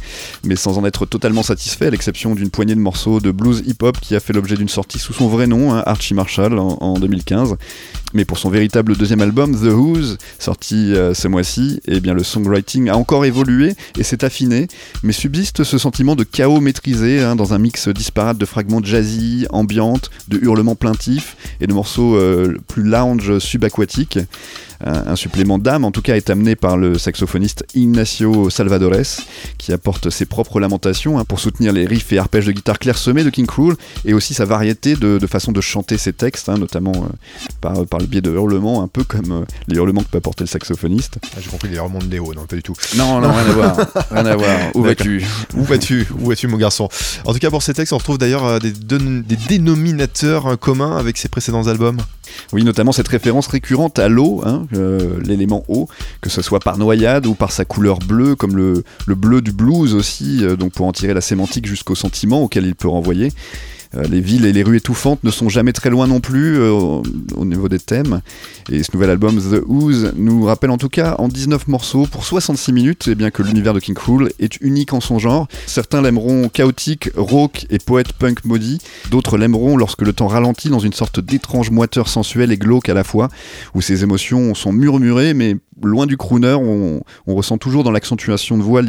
mais 0.44 0.56
sans 0.56 0.78
en 0.78 0.86
être 0.86 1.06
totalement 1.06 1.44
satisfait, 1.44 1.88
à 1.88 1.90
l'exception 1.90 2.36
d'une 2.36 2.50
poignée 2.50 2.76
de 2.76 2.80
morceaux 2.80 3.20
de 3.20 3.32
blues 3.32 3.64
hip-hop 3.66 4.00
qui 4.00 4.16
a 4.16 4.20
fait 4.20 4.32
l'objet 4.34 4.56
d'une 4.56 4.70
sortie 4.70 5.00
sous 5.00 5.14
son 5.14 5.28
vrai 5.28 5.48
nom, 5.48 5.74
hein, 5.74 5.84
Archie 5.86 6.14
Marshall, 6.14 6.58
en, 6.58 6.78
en 6.80 7.00
2015. 7.24 7.58
Mais 8.16 8.24
pour 8.24 8.38
son 8.38 8.50
véritable 8.50 8.96
deuxième 8.96 9.20
album, 9.20 9.54
The 9.54 9.74
Who's, 9.74 10.18
sorti 10.40 10.94
euh, 10.94 11.14
ce 11.14 11.28
mois-ci, 11.28 11.82
eh 11.86 12.00
bien 12.00 12.14
le 12.14 12.24
songwriting 12.24 12.88
a 12.88 12.96
encore 12.96 13.26
évolué 13.26 13.74
et 13.98 14.04
s'est 14.04 14.24
affiné, 14.24 14.70
mais 15.04 15.12
subsiste 15.12 15.66
ce 15.66 15.78
sentiment 15.78 16.16
de 16.16 16.24
chaos 16.24 16.62
maîtrisé 16.62 17.22
hein, 17.22 17.36
dans 17.36 17.54
un 17.54 17.58
mix 17.58 17.90
disparate 17.90 18.38
de 18.38 18.46
fragments 18.46 18.82
jazzy, 18.82 19.48
ambiantes, 19.50 20.12
de 20.30 20.38
hurlements 20.38 20.76
plaintifs 20.76 21.36
et 21.60 21.68
de 21.68 21.74
morceaux 21.74 22.16
euh, 22.16 22.58
plus 22.70 22.84
lounge 22.84 23.40
subaquatiques. 23.40 24.18
Un, 24.84 25.08
un 25.08 25.16
supplément 25.16 25.58
d'âme, 25.58 25.86
en 25.86 25.92
tout 25.92 26.02
cas, 26.02 26.18
est 26.18 26.30
amené 26.30 26.58
par 26.58 26.76
le 26.76 26.98
saxophoniste 26.98 27.66
Ignacio 27.76 28.50
Salvadores, 28.50 29.22
qui 29.58 29.72
apporte 29.72 30.10
ses 30.10 30.26
propres 30.26 30.60
lamentations 30.60 31.18
hein, 31.18 31.24
pour 31.24 31.40
soutenir 31.40 31.72
les 31.72 31.86
riffs 31.86 32.12
et 32.12 32.18
arpèges 32.18 32.46
de 32.46 32.52
guitare 32.52 32.78
clairsemés 32.78 33.24
de 33.24 33.30
King 33.30 33.46
Cruel, 33.46 33.78
et 34.04 34.14
aussi 34.14 34.34
sa 34.34 34.44
variété 34.44 34.96
de, 34.96 35.18
de 35.18 35.28
façon 35.28 35.54
de 35.54 35.62
chanter 35.62 35.98
ses 35.98 36.12
textes, 36.12 36.50
hein, 36.50 36.58
notamment 36.58 36.92
euh, 36.92 37.16
par, 37.62 37.86
par 37.86 38.02
le 38.06 38.10
biais 38.10 38.22
de 38.22 38.32
hurlements, 38.32 38.84
un 38.84 38.88
peu 38.88 39.04
comme 39.04 39.32
euh, 39.32 39.46
les 39.68 39.76
hurlements 39.76 40.02
que 40.02 40.10
peut 40.10 40.18
apporter 40.20 40.44
le 40.44 40.48
saxophoniste. 40.48 41.18
Ah, 41.24 41.40
J'ai 41.42 41.50
compris 41.50 41.70
les 41.70 41.80
remontes 41.80 42.08
de 42.08 42.14
Néo, 42.14 42.34
non 42.34 42.46
pas 42.46 42.56
du 42.56 42.64
tout. 42.64 42.76
Non, 42.96 43.20
non, 43.20 43.32
rien 43.32 43.46
à 43.50 43.54
voir, 43.54 43.78
rien 44.12 44.26
à 44.26 44.36
voir. 44.36 44.58
Où 44.76 44.84
vas-tu? 44.84 45.26
Où 45.56 45.64
vas-tu? 45.64 46.08
Où 46.20 46.28
vas-tu 46.30 46.48
mon 46.48 46.58
garçon? 46.58 46.88
En 47.26 47.34
tout 47.34 47.40
cas 47.40 47.50
pour 47.50 47.64
ces 47.64 47.74
textes, 47.74 47.94
on 47.94 47.98
retrouve 47.98 48.18
d'ailleurs 48.18 48.46
euh, 48.46 48.60
des, 48.60 48.72
des 48.72 49.36
dénominateurs 49.48 50.48
euh, 50.48 50.56
communs 50.56 50.98
avec 50.98 51.18
ses 51.18 51.28
précédents 51.30 51.68
albums. 51.68 51.98
Oui, 52.54 52.64
notamment 52.64 52.92
cette 52.92 53.08
référence 53.08 53.48
récurrente 53.48 53.98
à 54.00 54.08
l'eau, 54.08 54.42
hein, 54.46 54.68
euh, 54.74 55.20
l'élément 55.24 55.64
eau, 55.68 55.88
que 56.22 56.30
ce 56.30 56.42
soit 56.42 56.60
par 56.60 56.78
noyade 56.78 57.26
ou 57.26 57.34
par 57.34 57.52
sa 57.52 57.66
couleur 57.66 58.00
bleue, 58.00 58.36
comme 58.36 58.56
le, 58.56 58.84
le 59.06 59.16
bleu 59.16 59.42
du 59.42 59.52
blues 59.52 59.94
aussi, 59.94 60.44
euh, 60.44 60.56
donc 60.56 60.74
pour 60.74 60.86
en 60.86 60.92
tirer 60.92 61.14
la 61.14 61.22
sémantique 61.22 61.66
jusqu'au 61.66 61.96
sentiment 61.96 62.42
auquel 62.44 62.66
il 62.66 62.76
peut 62.76 62.88
renvoyer. 62.88 63.32
Euh, 63.96 64.04
les 64.04 64.22
villes 64.22 64.46
et 64.46 64.54
les 64.54 64.64
rues 64.64 64.78
étouffantes 64.78 65.24
ne 65.24 65.32
sont 65.32 65.50
jamais 65.50 65.74
très 65.74 65.90
loin 65.90 66.08
non 66.08 66.20
plus 66.20 66.58
euh, 66.58 66.72
au, 66.72 67.04
au 67.36 67.46
niveau 67.46 67.70
des 67.70 67.80
thèmes. 67.80 68.22
Et 68.72 68.84
ce 68.84 68.92
nouvel 68.94 69.10
album, 69.10 69.38
The 69.38 69.62
Ooze, 69.68 70.14
nous 70.16 70.44
rappelle 70.46 70.72
en 70.72 70.78
tout 70.78 70.90
cas 70.90 71.16
en 71.20 71.28
19 71.28 71.68
morceaux 71.68 72.08
pour 72.08 72.26
66 72.26 72.74
minutes, 72.74 73.08
et 73.08 73.16
bien 73.16 73.32
que 73.32 73.44
l'univers 73.44 73.74
de 73.74 73.80
King 73.80 73.96
Cruel 73.96 74.32
est 74.40 74.60
unique 74.62 74.94
en 74.94 75.00
son 75.00 75.20
genre. 75.20 75.48
Certains 75.68 76.02
l'aimeront 76.02 76.50
chaotique, 76.50 77.10
rauque 77.16 77.66
et 77.70 77.80
poète 77.80 78.14
punk 78.14 78.44
maudit. 78.46 78.80
D'autres 79.12 79.38
l'aimeront 79.38 79.78
lorsque 79.78 80.02
le 80.02 80.14
temps 80.14 80.28
ralentit 80.28 80.70
dans 80.70 80.80
une 80.80 80.94
sorte 80.94 81.20
d'étrange 81.20 81.70
moiteur 81.72 82.08
sensuelle 82.08 82.52
et 82.52 82.58
glauque 82.58 82.90
à 82.90 82.94
la 82.94 83.04
fois, 83.04 83.30
où 83.74 83.82
ses 83.82 84.04
émotions 84.04 84.56
sont 84.56 84.72
murmurées, 84.72 85.34
mais 85.34 85.58
loin 85.84 86.06
du 86.06 86.18
crooner, 86.18 86.54
on, 86.54 87.02
ressent 87.28 87.58
toujours 87.58 87.84
dans 87.84 87.92
l'accentuation 87.92 88.58
de 88.58 88.64
voix 88.64 88.82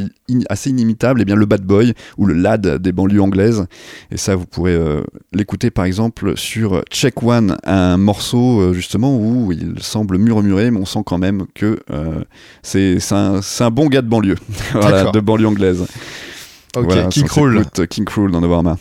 assez 0.49 0.71
inimitable 0.71 1.25
bien 1.25 1.35
le 1.35 1.47
bad 1.47 1.63
boy 1.63 1.95
ou 2.17 2.27
le 2.27 2.35
lad 2.35 2.81
des 2.81 2.93
banlieues 2.93 3.21
anglaises. 3.21 3.67
Et 4.11 4.17
ça, 4.17 4.37
vous 4.37 4.47
pourrez 4.47 4.75
euh, 4.75 4.96
l'écouter 5.33 5.71
par 5.71 5.85
exemple 5.85 6.37
sur 6.37 6.83
Check 6.91 7.23
One, 7.23 7.57
un 7.65 7.97
morceau 7.97 8.61
euh, 8.61 8.73
justement 8.73 9.17
où 9.17 9.53
il 9.53 9.75
semble 9.81 10.19
murmurer, 10.19 10.71
mais 10.71 10.79
on 10.81 10.87
sent 10.87 11.03
quand 11.05 11.19
même 11.19 11.47
que 11.55 11.79
euh, 11.91 12.23
c'est 12.63 12.99
c'est 13.01 13.15
un, 13.15 13.43
c'est 13.43 13.65
un 13.65 13.71
bon 13.71 13.87
gars 13.87 14.03
de 14.03 14.09
banlieue, 14.09 14.37
voilà, 14.73 15.11
de 15.11 15.21
banlieue 15.21 15.49
anglaise. 15.49 15.87
Ok, 16.77 16.85
Voilà, 16.85 17.07
King 17.09 17.25
Cruel. 17.25 17.65
King 17.89 18.05
Cruel 18.05 18.31
dans 18.31 18.41
Novarma. 18.41 18.77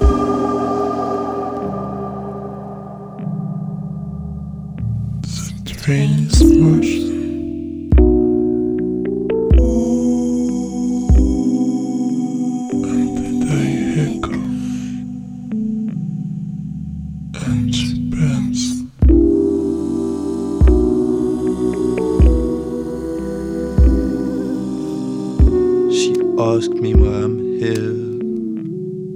Ask 26.38 26.70
me 26.70 26.94
why 26.94 27.24
I'm 27.24 27.40
here, 27.60 27.94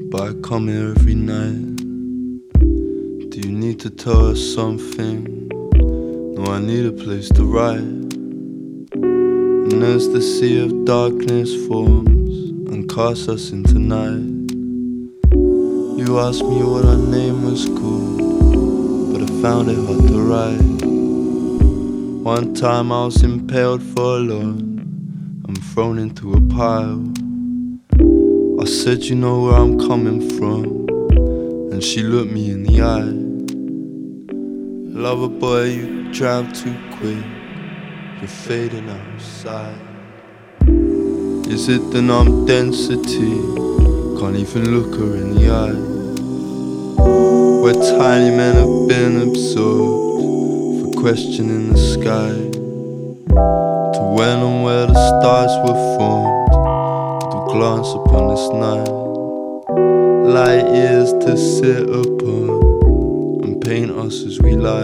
but 0.09 0.21
I 0.21 0.33
come 0.41 0.69
here 0.69 0.91
every 0.95 1.15
night. 1.15 1.75
Do 3.29 3.39
you 3.41 3.51
need 3.51 3.81
to 3.81 3.89
tell 3.89 4.27
us 4.27 4.39
something? 4.55 5.49
No, 6.35 6.45
I 6.45 6.59
need 6.59 6.85
a 6.85 6.93
place 6.93 7.27
to 7.31 7.43
write. 7.43 8.13
And 8.93 9.83
as 9.83 10.07
the 10.09 10.21
sea 10.21 10.63
of 10.63 10.85
darkness 10.85 11.53
forms 11.67 12.51
and 12.71 12.89
casts 12.89 13.27
us 13.27 13.51
into 13.51 13.77
night, 13.79 14.53
you 15.99 16.19
asked 16.19 16.45
me 16.45 16.63
what 16.63 16.85
our 16.85 16.95
name 16.95 17.43
was 17.43 17.65
called, 17.65 19.11
but 19.11 19.23
I 19.23 19.41
found 19.41 19.69
it 19.69 19.75
hard 19.75 20.07
to 20.07 20.21
write. 20.21 20.85
One 22.23 22.53
time 22.53 22.93
I 22.93 23.05
was 23.05 23.21
impaled 23.23 23.83
for 23.83 24.19
alone 24.19 24.69
and 25.47 25.63
thrown 25.65 25.99
into 25.99 26.33
a 26.33 26.41
pile. 26.41 27.08
Said, 28.69 29.03
You 29.05 29.15
know 29.15 29.41
where 29.41 29.55
I'm 29.55 29.79
coming 29.79 30.21
from, 30.37 30.87
and 31.71 31.83
she 31.83 32.03
looked 32.03 32.31
me 32.31 32.51
in 32.51 32.61
the 32.61 32.81
eye. 32.83 33.11
Lover 34.95 35.27
boy, 35.27 35.63
you 35.63 36.13
drive 36.13 36.53
too 36.53 36.75
quick, 36.93 37.25
you're 38.19 38.27
fading 38.27 38.87
outside. 38.87 39.75
Is 41.47 41.67
it 41.67 41.81
the 41.91 42.01
numb 42.03 42.45
density? 42.45 43.41
Can't 44.19 44.35
even 44.37 44.77
look 44.77 44.99
her 44.99 45.15
in 45.15 45.33
the 45.33 45.49
eye. 45.49 45.79
Where 47.63 47.73
tiny 47.73 48.29
men 48.37 48.55
have 48.55 48.87
been 48.87 49.29
absorbed 49.29 50.93
for 50.93 51.01
questioning 51.01 51.73
the 51.73 51.77
sky. 51.77 52.35
To 53.33 54.01
when 54.15 54.37
and 54.37 54.63
where 54.63 54.85
the 54.85 54.93
stars 54.93 55.51
were 55.67 55.97
formed, 55.97 56.38
glance 57.51 57.89
upon 57.93 58.27
this 58.29 58.47
night. 58.49 58.87
Light 60.27 60.71
years 60.71 61.13
to 61.13 61.35
sit 61.35 61.89
upon 61.89 63.43
and 63.43 63.59
paint 63.59 63.89
us 63.89 64.23
as 64.23 64.39
we 64.39 64.55
lie. 64.55 64.83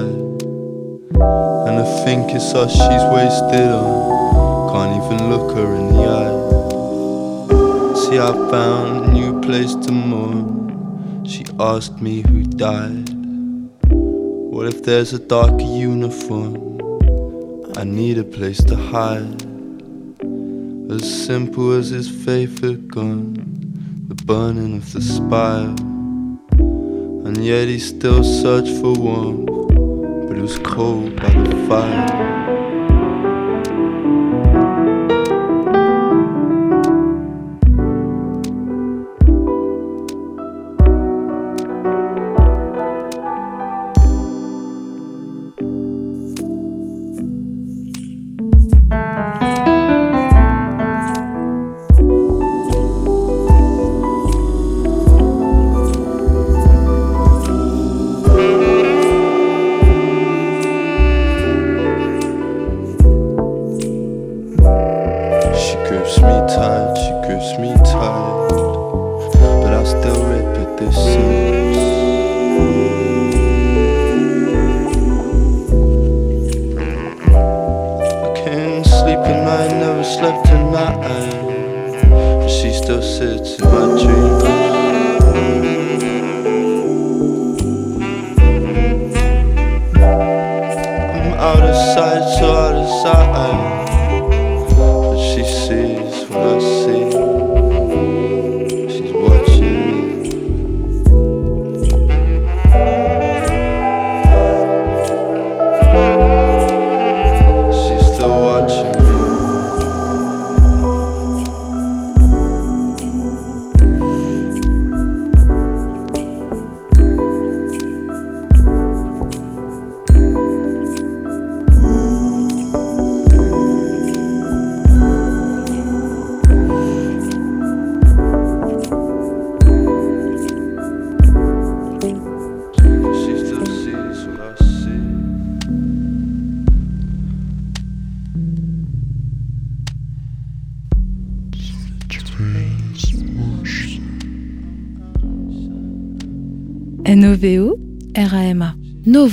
And 1.67 1.79
I 1.79 2.03
think 2.03 2.31
it's 2.31 2.55
us 2.55 2.71
she's 2.71 3.05
wasted 3.13 3.69
on, 3.69 4.71
can't 4.73 4.93
even 5.05 5.29
look 5.29 5.55
her 5.55 5.75
in 5.75 5.93
the 5.93 6.05
eye. 6.21 6.45
See, 8.01 8.17
I 8.17 8.33
found 8.49 9.05
a 9.05 9.11
new 9.11 9.39
place 9.41 9.75
to 9.75 9.91
mourn. 9.91 11.23
She 11.23 11.45
asked 11.59 12.01
me 12.01 12.23
who 12.27 12.43
died. 12.43 13.09
What 13.91 14.65
if 14.65 14.83
there's 14.83 15.13
a 15.13 15.19
darker 15.19 15.61
uniform? 15.61 16.81
I 17.77 17.83
need 17.83 18.17
a 18.17 18.23
place 18.23 18.63
to 18.63 18.75
hide. 18.75 19.44
As 20.87 21.25
simple 21.25 21.71
as 21.71 21.89
his 21.89 22.07
favorite 22.07 22.87
gun, 22.87 23.33
the 24.07 24.15
burning 24.23 24.77
of 24.77 24.93
the 24.93 25.01
spire. 25.01 25.73
And 27.25 27.43
yet 27.43 27.67
he 27.67 27.79
still 27.79 28.23
searched 28.23 28.79
for 28.81 28.93
warmth, 28.93 29.47
but 30.27 30.37
it 30.37 30.41
was 30.41 30.59
cold 30.59 31.15
by 31.15 31.29
the 31.29 31.65
fire. 31.67 32.34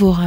RAMA 0.01 0.22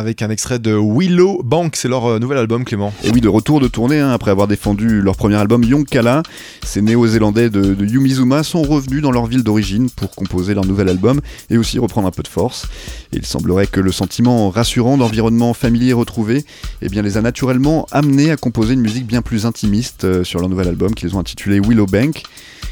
avec 0.00 0.22
un 0.22 0.30
extrait 0.30 0.58
de 0.58 0.74
Willow 0.74 1.42
Bank. 1.44 1.76
C'est 1.76 1.86
leur 1.86 2.06
euh, 2.06 2.18
nouvel 2.18 2.38
album, 2.38 2.64
Clément. 2.64 2.92
Et 3.04 3.10
oui, 3.10 3.20
de 3.20 3.28
retour 3.28 3.60
de 3.60 3.68
tournée, 3.68 4.00
hein, 4.00 4.10
après 4.10 4.30
avoir 4.30 4.48
défendu 4.48 5.02
leur 5.02 5.14
premier 5.14 5.36
album 5.36 5.62
Yonkala, 5.62 6.22
ces 6.64 6.80
néo-zélandais 6.80 7.50
de, 7.50 7.74
de 7.74 7.86
Yumizuma 7.86 8.42
sont 8.42 8.62
revenus 8.62 9.02
dans 9.02 9.12
leur 9.12 9.26
ville 9.26 9.44
d'origine 9.44 9.90
pour 9.90 10.10
composer 10.10 10.54
leur 10.54 10.64
nouvel 10.64 10.88
album 10.88 11.20
et 11.50 11.58
aussi 11.58 11.78
reprendre 11.78 12.08
un 12.08 12.10
peu 12.10 12.22
de 12.22 12.28
force. 12.28 12.66
Et 13.12 13.18
il 13.18 13.26
semblerait 13.26 13.66
que 13.66 13.80
le 13.80 13.92
sentiment 13.92 14.50
rassurant 14.50 14.96
d'environnement 14.96 15.52
familier 15.52 15.92
retrouvé 15.92 16.44
eh 16.80 16.88
bien, 16.88 17.02
les 17.02 17.18
a 17.18 17.20
naturellement 17.20 17.86
amenés 17.92 18.30
à 18.30 18.36
composer 18.36 18.74
une 18.74 18.80
musique 18.80 19.06
bien 19.06 19.22
plus 19.22 19.44
intimiste 19.44 20.04
euh, 20.04 20.24
sur 20.24 20.40
leur 20.40 20.48
nouvel 20.48 20.68
album 20.68 20.94
qu'ils 20.94 21.14
ont 21.14 21.20
intitulé 21.20 21.60
Willow 21.60 21.86
Bank 21.86 22.22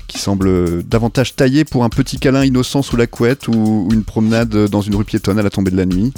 qui 0.09 0.19
semble 0.19 0.83
davantage 0.85 1.37
taillé 1.37 1.65
pour 1.65 1.85
un 1.85 1.91
petit 1.91 2.19
câlin 2.19 2.45
innocent 2.45 2.83
sous 2.83 2.97
la 2.97 3.07
couette 3.07 3.47
ou 3.47 3.89
une 3.93 4.05
promenade 4.05 4.69
dans 4.69 4.81
une 4.81 4.97
rue 4.97 5.05
piétonne 5.05 5.39
à 5.39 5.43
la 5.43 5.51
tombée 5.51 5.71
de 5.71 5.77
la 5.77 5.85
nuit. 5.85 6.13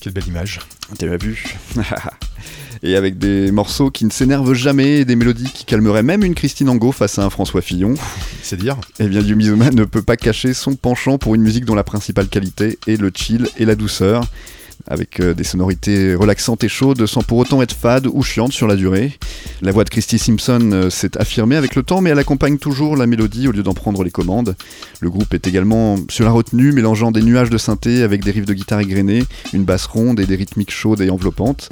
Quelle 0.00 0.12
belle 0.12 0.28
image. 0.28 0.60
Tu 0.98 1.08
l'as 1.08 1.16
vu 1.16 1.56
Et 2.82 2.94
avec 2.94 3.18
des 3.18 3.50
morceaux 3.50 3.90
qui 3.90 4.04
ne 4.04 4.10
s'énervent 4.10 4.54
jamais 4.54 5.00
et 5.00 5.04
des 5.04 5.16
mélodies 5.16 5.50
qui 5.52 5.64
calmeraient 5.64 6.04
même 6.04 6.22
une 6.22 6.34
Christine 6.34 6.68
Angot 6.68 6.92
face 6.92 7.18
à 7.18 7.24
un 7.24 7.30
François 7.30 7.60
Fillon. 7.60 7.94
C'est 8.42 8.56
dire. 8.56 8.76
Eh 9.00 9.08
bien, 9.08 9.20
Yumizuma 9.20 9.70
ne 9.70 9.84
peut 9.84 10.02
pas 10.02 10.16
cacher 10.16 10.54
son 10.54 10.76
penchant 10.76 11.18
pour 11.18 11.34
une 11.34 11.42
musique 11.42 11.64
dont 11.64 11.74
la 11.74 11.82
principale 11.82 12.28
qualité 12.28 12.78
est 12.86 13.00
le 13.00 13.10
chill 13.12 13.48
et 13.56 13.64
la 13.64 13.74
douceur 13.74 14.24
avec 14.88 15.20
euh, 15.20 15.34
des 15.34 15.44
sonorités 15.44 16.14
relaxantes 16.14 16.64
et 16.64 16.68
chaudes 16.68 17.06
sans 17.06 17.22
pour 17.22 17.38
autant 17.38 17.62
être 17.62 17.74
fade 17.74 18.06
ou 18.06 18.22
chiante 18.22 18.52
sur 18.52 18.66
la 18.66 18.76
durée. 18.76 19.12
La 19.62 19.72
voix 19.72 19.84
de 19.84 19.90
Christy 19.90 20.18
Simpson 20.18 20.70
euh, 20.72 20.90
s'est 20.90 21.16
affirmée 21.18 21.56
avec 21.56 21.74
le 21.74 21.82
temps, 21.82 22.00
mais 22.00 22.10
elle 22.10 22.18
accompagne 22.18 22.58
toujours 22.58 22.96
la 22.96 23.06
mélodie 23.06 23.48
au 23.48 23.52
lieu 23.52 23.62
d'en 23.62 23.74
prendre 23.74 24.02
les 24.02 24.10
commandes. 24.10 24.56
Le 25.00 25.10
groupe 25.10 25.32
est 25.34 25.46
également 25.46 25.96
sur 26.08 26.24
la 26.24 26.30
retenue, 26.30 26.72
mélangeant 26.72 27.10
des 27.10 27.22
nuages 27.22 27.50
de 27.50 27.58
synthé 27.58 28.02
avec 28.02 28.24
des 28.24 28.30
riffs 28.30 28.46
de 28.46 28.54
guitare 28.54 28.80
égrenés, 28.80 29.24
une 29.52 29.64
basse 29.64 29.86
ronde 29.86 30.20
et 30.20 30.26
des 30.26 30.36
rythmiques 30.36 30.72
chaudes 30.72 31.00
et 31.00 31.10
enveloppantes. 31.10 31.68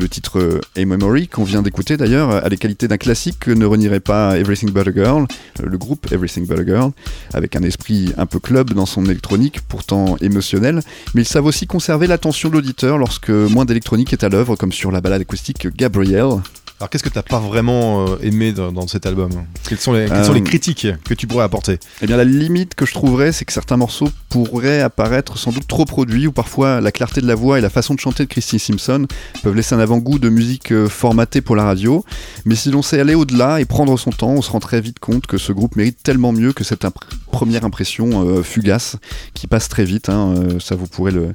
Le 0.00 0.08
titre 0.08 0.38
euh, 0.38 0.60
A 0.76 0.84
Memory, 0.84 1.26
qu'on 1.26 1.42
vient 1.42 1.60
d'écouter 1.60 1.96
d'ailleurs, 1.96 2.30
a 2.30 2.48
les 2.48 2.56
qualités 2.56 2.86
d'un 2.86 2.98
classique 2.98 3.40
que 3.40 3.50
ne 3.50 3.66
renierait 3.66 3.98
pas 3.98 4.38
Everything 4.38 4.70
But 4.70 4.86
a 4.86 4.92
Girl, 4.92 5.26
euh, 5.60 5.66
le 5.66 5.76
groupe 5.76 6.12
Everything 6.12 6.46
But 6.46 6.60
a 6.60 6.64
Girl, 6.64 6.92
avec 7.34 7.56
un 7.56 7.64
esprit 7.64 8.12
un 8.16 8.26
peu 8.26 8.38
club 8.38 8.74
dans 8.74 8.86
son 8.86 9.04
électronique, 9.06 9.60
pourtant 9.66 10.16
émotionnel, 10.20 10.82
mais 11.14 11.22
ils 11.22 11.28
savent 11.28 11.46
aussi 11.46 11.66
conserver 11.66 12.06
l'attention 12.06 12.48
de 12.48 12.54
l'auditeur 12.54 12.96
lorsque 12.96 13.30
moins 13.30 13.64
d'électronique 13.64 14.12
est 14.12 14.22
à 14.22 14.28
l'œuvre, 14.28 14.54
comme 14.54 14.72
sur 14.72 14.92
la 14.92 15.00
balade 15.00 15.22
acoustique 15.22 15.66
Gabrielle. 15.76 16.42
Alors 16.80 16.90
qu'est-ce 16.90 17.02
que 17.02 17.08
t'as 17.08 17.22
pas 17.24 17.40
vraiment 17.40 18.06
euh, 18.06 18.16
aimé 18.22 18.52
dans, 18.52 18.70
dans 18.70 18.86
cet 18.86 19.04
album? 19.04 19.30
Quelles 19.68 19.78
sont 19.80 19.92
les, 19.92 20.06
quelles 20.06 20.24
sont 20.24 20.30
Euh, 20.30 20.34
les 20.34 20.44
critiques 20.44 20.86
que 21.04 21.12
tu 21.12 21.26
pourrais 21.26 21.42
apporter? 21.42 21.80
Eh 22.02 22.06
bien, 22.06 22.16
la 22.16 22.22
limite 22.22 22.76
que 22.76 22.86
je 22.86 22.92
trouverais, 22.94 23.32
c'est 23.32 23.44
que 23.44 23.52
certains 23.52 23.76
morceaux 23.76 24.08
pourraient 24.28 24.80
apparaître 24.80 25.38
sans 25.38 25.50
doute 25.50 25.66
trop 25.66 25.84
produits, 25.86 26.28
ou 26.28 26.32
parfois 26.32 26.80
la 26.80 26.92
clarté 26.92 27.20
de 27.20 27.26
la 27.26 27.34
voix 27.34 27.58
et 27.58 27.60
la 27.60 27.68
façon 27.68 27.94
de 27.94 27.98
chanter 28.00 28.22
de 28.22 28.28
Christy 28.28 28.60
Simpson 28.60 29.06
peuvent 29.42 29.56
laisser 29.56 29.74
un 29.74 29.80
avant-goût 29.80 30.20
de 30.20 30.28
musique 30.28 30.70
euh, 30.70 30.88
formatée 30.88 31.40
pour 31.40 31.56
la 31.56 31.64
radio. 31.64 32.04
Mais 32.44 32.54
si 32.54 32.70
l'on 32.70 32.82
sait 32.82 33.00
aller 33.00 33.16
au-delà 33.16 33.60
et 33.60 33.64
prendre 33.64 33.98
son 33.98 34.10
temps, 34.10 34.30
on 34.30 34.42
se 34.42 34.50
rend 34.52 34.60
très 34.60 34.80
vite 34.80 35.00
compte 35.00 35.26
que 35.26 35.36
ce 35.36 35.50
groupe 35.50 35.74
mérite 35.74 35.98
tellement 36.04 36.30
mieux 36.30 36.52
que 36.52 36.62
cette 36.62 36.84
impr- 36.84 36.92
première 37.32 37.64
impression 37.64 38.24
euh, 38.24 38.44
fugace 38.44 38.94
qui 39.34 39.48
passe 39.48 39.68
très 39.68 39.84
vite. 39.84 40.08
hein, 40.10 40.32
euh, 40.36 40.60
ça, 40.60 40.76
vous 40.76 40.86
pourrez 40.86 41.10
le 41.10 41.32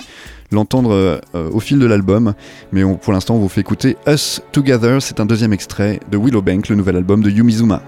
l'entendre 0.53 0.93
euh, 1.35 1.49
au 1.51 1.59
fil 1.59 1.79
de 1.79 1.85
l'album, 1.85 2.33
mais 2.71 2.83
pour 3.01 3.13
l'instant 3.13 3.35
on 3.35 3.39
vous 3.39 3.49
fait 3.49 3.61
écouter 3.61 3.97
Us 4.07 4.41
Together, 4.51 5.01
c'est 5.01 5.19
un 5.19 5.25
deuxième 5.25 5.53
extrait 5.53 5.99
de 6.11 6.17
Willowbank, 6.17 6.69
le 6.69 6.75
nouvel 6.75 6.95
album 6.95 7.21
de 7.21 7.29
Yumizuma. 7.29 7.81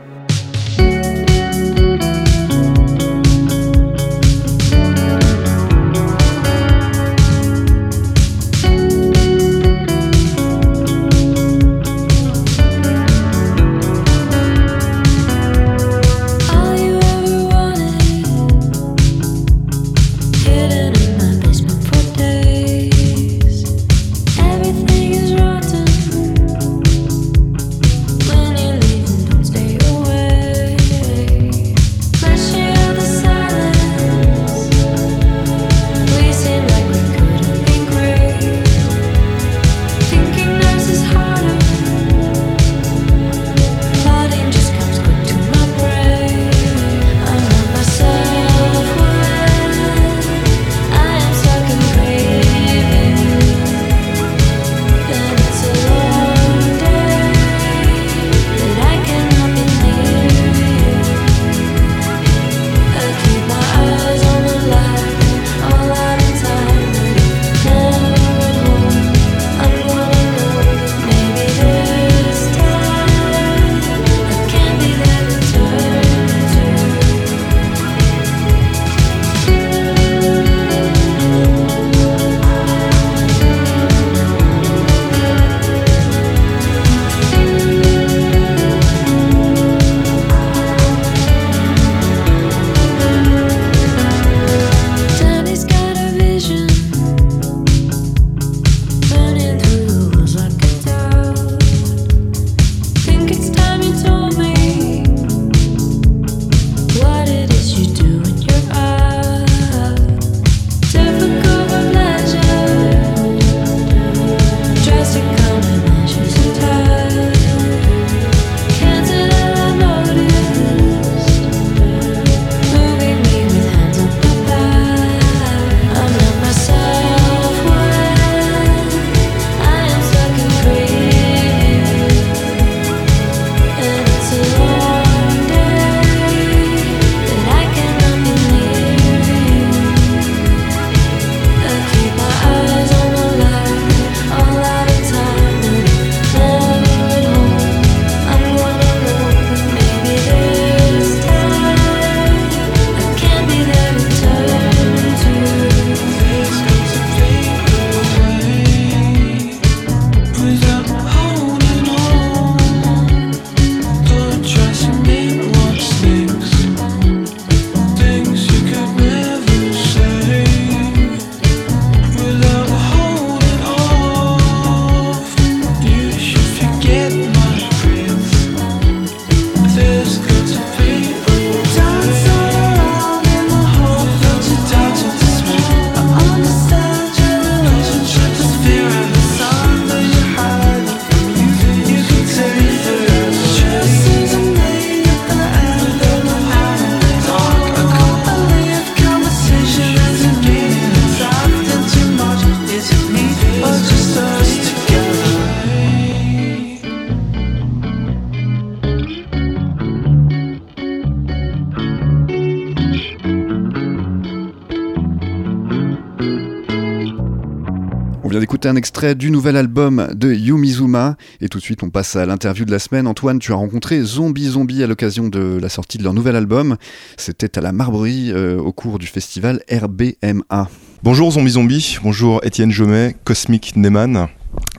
Un 218.67 218.75
extrait 218.75 219.15
du 219.15 219.31
nouvel 219.31 219.57
album 219.57 220.07
de 220.13 220.33
Yumizuma 220.33 221.15
et 221.41 221.49
tout 221.49 221.59
de 221.59 221.63
suite 221.63 221.83
on 221.83 221.89
passe 221.89 222.15
à 222.15 222.25
l'interview 222.25 222.65
de 222.65 222.71
la 222.71 222.79
semaine. 222.79 223.07
Antoine, 223.07 223.39
tu 223.39 223.51
as 223.51 223.55
rencontré 223.55 224.01
Zombie 224.01 224.49
Zombie 224.49 224.83
à 224.83 224.87
l'occasion 224.87 225.27
de 225.27 225.59
la 225.61 225.69
sortie 225.69 225.97
de 225.97 226.03
leur 226.03 226.13
nouvel 226.13 226.35
album. 226.35 226.77
C'était 227.17 227.57
à 227.57 227.61
la 227.61 227.71
Marberie 227.71 228.31
euh, 228.31 228.57
au 228.57 228.71
cours 228.71 228.99
du 228.99 229.07
festival 229.07 229.61
RBMA. 229.71 230.69
Bonjour 231.03 231.31
Zombie 231.31 231.51
Zombie, 231.51 231.97
bonjour 232.03 232.39
Étienne 232.43 232.71
Jomet, 232.71 233.15
Cosmic 233.23 233.75
Neyman. 233.75 234.27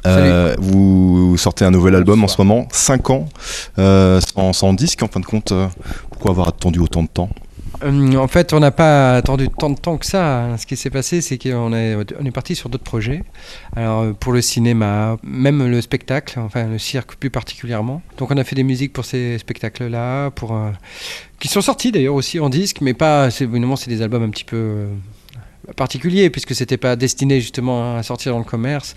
Euh, 0.06 0.54
vous 0.58 1.36
sortez 1.36 1.64
un 1.64 1.70
nouvel 1.70 1.94
album 1.94 2.22
en 2.24 2.28
ce 2.28 2.40
moment, 2.40 2.66
5 2.72 3.10
ans, 3.10 3.28
euh, 3.78 4.20
sans, 4.20 4.52
sans 4.52 4.72
disque 4.72 5.02
en 5.02 5.08
fin 5.08 5.20
de 5.20 5.26
compte. 5.26 5.52
euh, 5.52 5.66
pourquoi 6.10 6.30
avoir 6.30 6.48
attendu 6.48 6.78
autant 6.78 7.02
de 7.02 7.08
temps? 7.08 7.28
Euh, 7.82 8.16
en 8.16 8.28
fait, 8.28 8.52
on 8.52 8.60
n'a 8.60 8.70
pas 8.70 9.16
attendu 9.16 9.48
tant 9.48 9.70
de 9.70 9.78
temps 9.78 9.96
que 9.96 10.06
ça. 10.06 10.56
Ce 10.58 10.66
qui 10.66 10.76
s'est 10.76 10.90
passé, 10.90 11.20
c'est 11.20 11.38
qu'on 11.38 11.72
est, 11.72 12.30
parti 12.32 12.54
sur 12.54 12.68
d'autres 12.68 12.84
projets. 12.84 13.22
Alors, 13.74 14.02
euh, 14.02 14.12
pour 14.12 14.32
le 14.32 14.40
cinéma, 14.40 15.16
même 15.22 15.66
le 15.66 15.80
spectacle, 15.80 16.38
enfin 16.38 16.66
le 16.66 16.78
cirque 16.78 17.16
plus 17.16 17.30
particulièrement. 17.30 18.02
Donc, 18.18 18.30
on 18.30 18.36
a 18.36 18.44
fait 18.44 18.56
des 18.56 18.62
musiques 18.62 18.92
pour 18.92 19.04
ces 19.04 19.38
spectacles-là, 19.38 20.30
pour 20.30 20.54
euh, 20.54 20.70
qui 21.38 21.48
sont 21.48 21.60
sortis 21.60 21.92
d'ailleurs 21.92 22.14
aussi 22.14 22.40
en 22.40 22.48
disque, 22.48 22.80
mais 22.80 22.94
pas. 22.94 23.28
Évidemment, 23.40 23.76
c'est 23.76 23.90
des 23.90 24.02
albums 24.02 24.22
un 24.22 24.30
petit 24.30 24.44
peu 24.44 24.86
particuliers 25.76 26.30
puisque 26.30 26.54
c'était 26.54 26.76
pas 26.76 26.94
destiné 26.94 27.40
justement 27.40 27.96
à 27.96 28.02
sortir 28.02 28.32
dans 28.32 28.38
le 28.38 28.44
commerce. 28.44 28.94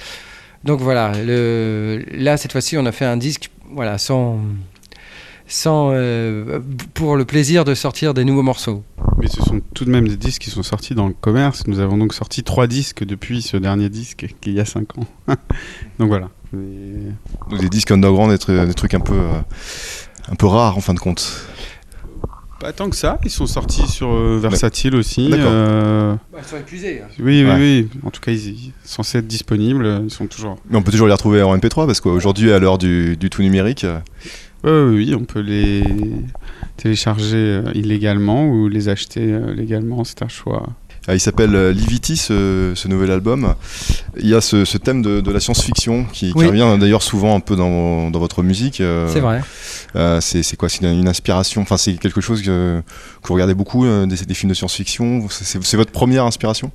Donc 0.64 0.82
voilà, 0.82 1.14
là 1.24 2.38
cette 2.38 2.52
fois-ci, 2.52 2.78
on 2.78 2.86
a 2.86 2.92
fait 2.92 3.06
un 3.06 3.16
disque, 3.16 3.50
voilà, 3.72 3.98
sans 3.98 4.40
sans 5.50 5.90
euh, 5.92 6.60
pour 6.94 7.18
le 7.18 7.26
plaisir 7.26 7.66
de 7.66 7.74
sortir 7.74 8.14
des 8.14 8.24
nouveaux 8.24 8.44
morceaux. 8.44 8.84
Mais 9.18 9.28
ce 9.28 9.42
sont 9.42 9.60
tout 9.74 9.84
de 9.84 9.90
même 9.90 10.08
des 10.08 10.16
disques 10.16 10.44
qui 10.44 10.50
sont 10.52 10.64
sortis 10.64 10.94
dans 10.96 11.08
le 11.08 11.14
commerce. 11.20 11.68
Nous 11.68 11.80
avons 11.80 11.98
donc 11.98 12.14
sorti 12.14 12.44
trois 12.44 12.68
disques 12.68 13.04
depuis 13.04 13.42
ce 13.42 13.58
dernier 13.58 13.90
disque 13.90 14.28
qui 14.40 14.52
il 14.52 14.56
y 14.56 14.60
a 14.62 14.66
cinq 14.66 14.98
ans. 14.98 15.06
donc 16.00 16.08
voilà. 16.08 16.30
Donc 16.54 17.60
Des 17.60 17.70
disques 17.70 17.92
underground, 17.92 18.32
des, 18.32 18.38
tru- 18.38 18.66
des 18.66 18.74
trucs 18.74 18.94
un 18.94 19.00
peu, 19.00 19.14
euh, 19.14 19.40
un 20.32 20.36
peu 20.36 20.46
rares 20.46 20.78
en 20.78 20.82
fin 20.82 20.94
de 20.94 21.00
compte. 21.00 21.46
Pas 22.60 22.74
tant 22.74 22.90
que 22.90 22.96
ça. 22.96 23.20
Ils 23.24 23.30
sont 23.32 23.46
sortis 23.48 23.88
sur 23.88 24.10
euh, 24.10 24.38
Versatile 24.42 24.94
aussi. 24.96 25.30
D'accord. 25.30 25.46
euh, 25.50 26.16
ils 26.38 26.44
sont 26.44 26.58
épuisés. 26.58 27.02
Oui, 27.20 27.44
oui, 27.44 27.46
Ouais. 27.46 27.56
oui. 27.56 27.90
En 28.04 28.12
tout 28.12 28.20
cas, 28.20 28.32
ils, 28.34 28.50
ils 28.50 28.74
sont 28.84 29.02
censés 29.02 29.20
être 29.20 29.28
disponibles. 29.28 30.02
Ils 30.04 30.12
sont 30.12 30.28
toujours. 30.28 30.58
Mais 30.70 30.78
on 30.78 30.82
peut 30.82 30.92
toujours 30.92 31.08
les 31.08 31.14
retrouver 31.14 31.42
en 31.42 31.56
MP3 31.58 31.86
parce 31.86 32.02
qu'aujourd'hui, 32.02 32.52
à 32.52 32.60
l'heure 32.60 32.78
du, 32.78 33.16
du 33.16 33.30
tout 33.30 33.42
numérique, 33.44 33.86
euh, 34.66 34.92
Oui, 34.94 35.16
on 35.16 35.24
peut 35.26 35.40
les 35.42 35.84
télécharger 36.78 37.36
euh, 37.38 37.72
illégalement 37.76 38.48
ou 38.48 38.68
les 38.70 38.90
acheter 38.90 39.22
euh, 39.34 39.54
légalement. 39.54 40.04
C'est 40.04 40.22
un 40.22 40.28
choix. 40.30 40.68
ah, 41.08 41.16
il 41.16 41.20
s'appelle 41.20 41.56
euh, 41.56 41.72
Livity, 41.74 42.16
ce, 42.18 42.72
ce 42.76 42.88
nouvel 42.88 43.12
album. 43.12 43.54
Il 44.18 44.28
y 44.28 44.34
a 44.36 44.42
ce, 44.42 44.64
ce 44.66 44.78
thème 44.78 45.02
de, 45.02 45.20
de 45.22 45.32
la 45.32 45.40
science-fiction 45.40 46.06
qui, 46.06 46.32
qui 46.32 46.38
Oui. 46.38 46.46
revient 46.48 46.78
d'ailleurs 46.80 47.04
souvent 47.04 47.36
un 47.36 47.40
peu 47.42 47.56
dans, 47.56 48.10
dans 48.12 48.20
votre 48.20 48.44
musique. 48.44 48.80
euh, 48.82 49.08
C'est 49.12 49.20
vrai. 49.20 49.42
euh, 49.96 50.22
c'est 50.22 50.56
quoi 50.56 50.70
C'est 50.70 50.82
une, 50.86 51.00
une 51.00 51.08
inspiration 51.08 51.62
Enfin, 51.62 51.78
c'est 51.78 51.94
quelque 51.96 52.22
chose 52.22 52.42
que, 52.42 52.82
que 53.22 53.28
vous 53.28 53.34
regardez 53.34 53.54
beaucoup, 53.56 53.86
euh, 53.86 54.06
des, 54.06 54.16
des 54.26 54.34
films 54.34 54.50
de 54.50 54.56
science-fiction 54.56 55.28
C'est- 55.30 55.78
votre 55.78 55.92
première 55.92 56.26
inspiration? 56.26 56.72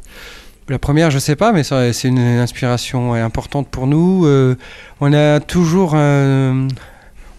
La 0.68 0.78
première, 0.78 1.11
je 1.11 1.18
sais 1.18 1.37
pas, 1.37 1.53
mais 1.53 1.62
c'est 1.62 2.09
une 2.09 2.18
inspiration 2.18 3.12
importante 3.12 3.68
pour 3.68 3.87
nous. 3.87 4.24
Euh, 4.24 4.55
on 5.01 5.12
a 5.12 5.39
toujours, 5.41 5.93
euh, 5.95 6.66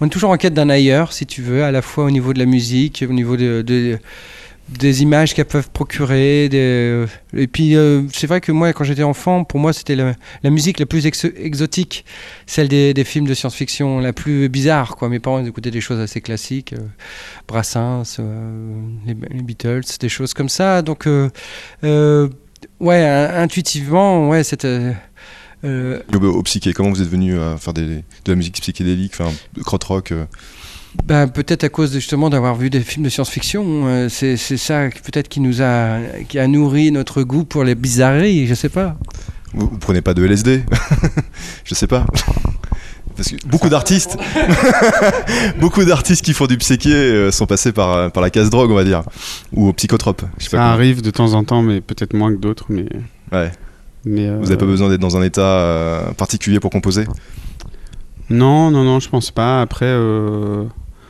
on 0.02 0.08
est 0.08 0.10
toujours 0.10 0.32
en 0.32 0.38
quête 0.38 0.54
d'un 0.54 0.70
ailleurs, 0.70 1.14
si 1.14 1.26
tu 1.26 1.41
veux, 1.41 1.64
à 1.64 1.72
la 1.72 1.82
fois 1.82 2.06
au 2.06 2.12
niveau 2.12 2.34
de 2.34 2.39
la 2.39 2.46
musique, 2.46 3.04
au 3.08 3.14
niveau 3.14 3.38
de, 3.38 3.62
de- 3.62 3.98
des 4.68 5.04
images 5.04 5.36
qu'elles 5.36 5.46
peuvent 5.46 5.70
procurer. 5.70 6.50
des- 6.50 7.06
et 7.36 7.46
puis, 7.48 7.76
euh, 7.76 8.02
c'est 8.12 8.26
vrai 8.28 8.41
que 8.41 8.52
moi, 8.52 8.74
quand 8.74 8.84
j'étais 8.84 9.04
enfant, 9.04 9.43
pour 9.43 9.60
moi, 9.60 9.74
c'était 9.74 9.96
la, 9.96 10.16
musique 10.50 10.80
la 10.80 10.88
plus 10.88 11.06
ex- 11.06 11.28
exotique, 11.38 12.04
celle 12.48 12.68
des, 12.68 13.04
films 13.04 13.28
de 13.28 13.34
science-fiction, 13.36 14.00
la 14.00 14.12
plus 14.12 14.50
bizarre. 14.50 14.96
Quoi. 14.96 15.08
Mes 15.10 15.20
parents 15.20 15.46
écoutaient 15.46 15.70
des 15.72 15.82
choses 15.82 16.00
assez 16.00 16.20
classiques, 16.20 16.74
euh, 16.74 16.80
Brassens, 17.48 18.18
euh, 18.20 18.74
les, 19.06 19.16
les 19.36 19.43
Beatles, 19.43 19.82
des 20.00 20.10
choses 20.10 20.34
comme 20.34 20.50
ça. 20.50 20.82
Donc, 20.82 21.06
euh, 21.06 21.30
euh, 21.84 22.28
ouais, 22.80 23.06
in- 23.06 23.41
intuitivement, 23.43 24.30
ouais, 24.30 24.43
c'était. 24.43 24.93
Euh, 25.66 25.99
au, 26.13 26.43
psyché, 26.43 26.74
comment 26.74 26.89
vous 26.91 27.01
êtes 27.01 27.09
venu 27.09 27.38
à 27.39 27.57
faire 27.57 27.74
des- 27.74 27.86
de 27.86 28.03
la 28.28 28.36
musique 28.36 28.59
psychédélique, 28.61 29.13
enfin, 29.20 29.32
de 29.55 29.61
krautrock 29.63 30.11
euh, 30.11 30.26
bah, 31.05 31.28
peut-être 31.28 31.66
à 31.66 31.70
cause 31.70 31.91
de, 31.91 31.99
justement 31.99 32.30
d'avoir 32.30 32.55
vu 32.55 32.70
des 32.70 32.80
films 32.80 33.03
de 33.03 33.09
science-fiction. 33.09 33.63
euh, 33.88 34.07
c'est 34.09 34.38
ça 34.38 34.88
peut-être 35.03 35.28
qui 35.28 35.41
nous 35.41 35.61
a, 35.61 35.97
qui 36.30 36.39
a 36.39 36.47
nourri 36.47 36.89
notre 36.91 37.24
goût 37.24 37.43
pour 37.43 37.63
les 37.66 37.76
bizarreries. 37.76 38.47
Je 38.47 38.53
sais 38.53 38.70
pas. 38.70 38.95
vous, 39.53 39.68
vous 39.68 39.78
prenez 39.78 40.01
pas 40.01 40.13
de 40.13 40.24
LSD 40.26 40.63
Je 41.66 41.76
sais 41.76 41.88
pas. 41.88 42.05
Parce 43.18 43.30
que 43.30 43.36
beaucoup 43.47 43.70
d'artistes, 43.70 44.18
beaucoup 45.59 45.84
d'artistes 45.86 46.24
qui 46.24 46.34
font 46.34 46.47
du 46.47 46.57
psyché 46.57 46.91
euh, 46.93 47.32
sont 47.32 47.45
passés 47.45 47.72
par, 47.72 48.11
par 48.11 48.22
la 48.22 48.30
case 48.30 48.49
drogue, 48.49 48.72
on 48.72 48.76
va 48.76 48.84
dire, 48.84 49.03
ou 49.53 49.68
au 49.70 49.74
psychotrope. 49.74 50.24
Je 50.38 50.43
sais 50.45 50.49
Ça 50.51 50.57
pas 50.57 50.72
arrive 50.72 51.01
de 51.01 51.11
temps 51.11 51.34
en 51.34 51.43
temps, 51.43 51.61
mais 51.61 51.82
peut-être 51.82 52.13
moins 52.13 52.32
que 52.34 52.39
d'autres. 52.39 52.66
Mais, 52.70 52.86
Ouais. 53.32 53.51
Mais 54.06 54.28
euh, 54.28 54.38
Vous 54.38 54.43
n'avez 54.45 54.58
pas 54.58 54.66
besoin 54.66 54.89
d'être 54.89 55.01
dans 55.01 55.18
un 55.18 55.24
état 55.24 55.41
euh, 55.41 56.12
particulier 56.14 56.60
pour 56.60 56.70
composer 56.72 57.06
Non, 58.30 58.72
non, 58.72 58.84
non, 58.84 58.99
je 58.99 59.10
pense 59.10 59.32
pas. 59.32 59.62
Après, 59.62 59.86
euh, 59.86 60.64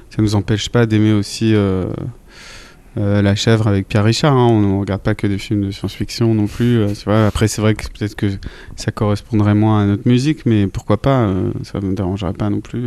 ça 0.09 0.21
nous 0.21 0.35
empêche 0.35 0.69
pas 0.69 0.85
d'aimer 0.85 1.13
aussi 1.13 1.53
euh, 1.55 1.85
euh, 2.97 3.21
La 3.21 3.35
chèvre 3.35 3.67
avec 3.67 3.87
Pierre 3.87 4.03
Richard. 4.05 4.33
hein. 4.35 4.47
On 4.49 4.61
ne 4.61 4.79
regarde 4.79 5.01
pas 5.01 5.15
que 5.15 5.27
des 5.27 5.37
films 5.37 5.65
de 5.65 5.71
science-fiction 5.71 6.33
non 6.33 6.47
plus. 6.47 6.79
euh. 6.79 7.27
Après, 7.27 7.47
c'est 7.47 7.61
vrai 7.61 7.75
que 7.75 7.83
peut-être 7.87 8.15
que 8.15 8.27
ça 8.75 8.91
correspondrait 8.91 9.55
moins 9.55 9.81
à 9.83 9.85
notre 9.85 10.07
musique, 10.07 10.45
mais 10.45 10.67
pourquoi 10.67 10.97
pas 10.97 11.21
euh, 11.25 11.51
Ça 11.63 11.79
ne 11.79 11.87
me 11.87 11.95
dérangerait 11.95 12.33
pas 12.33 12.49
non 12.49 12.61
plus. 12.61 12.83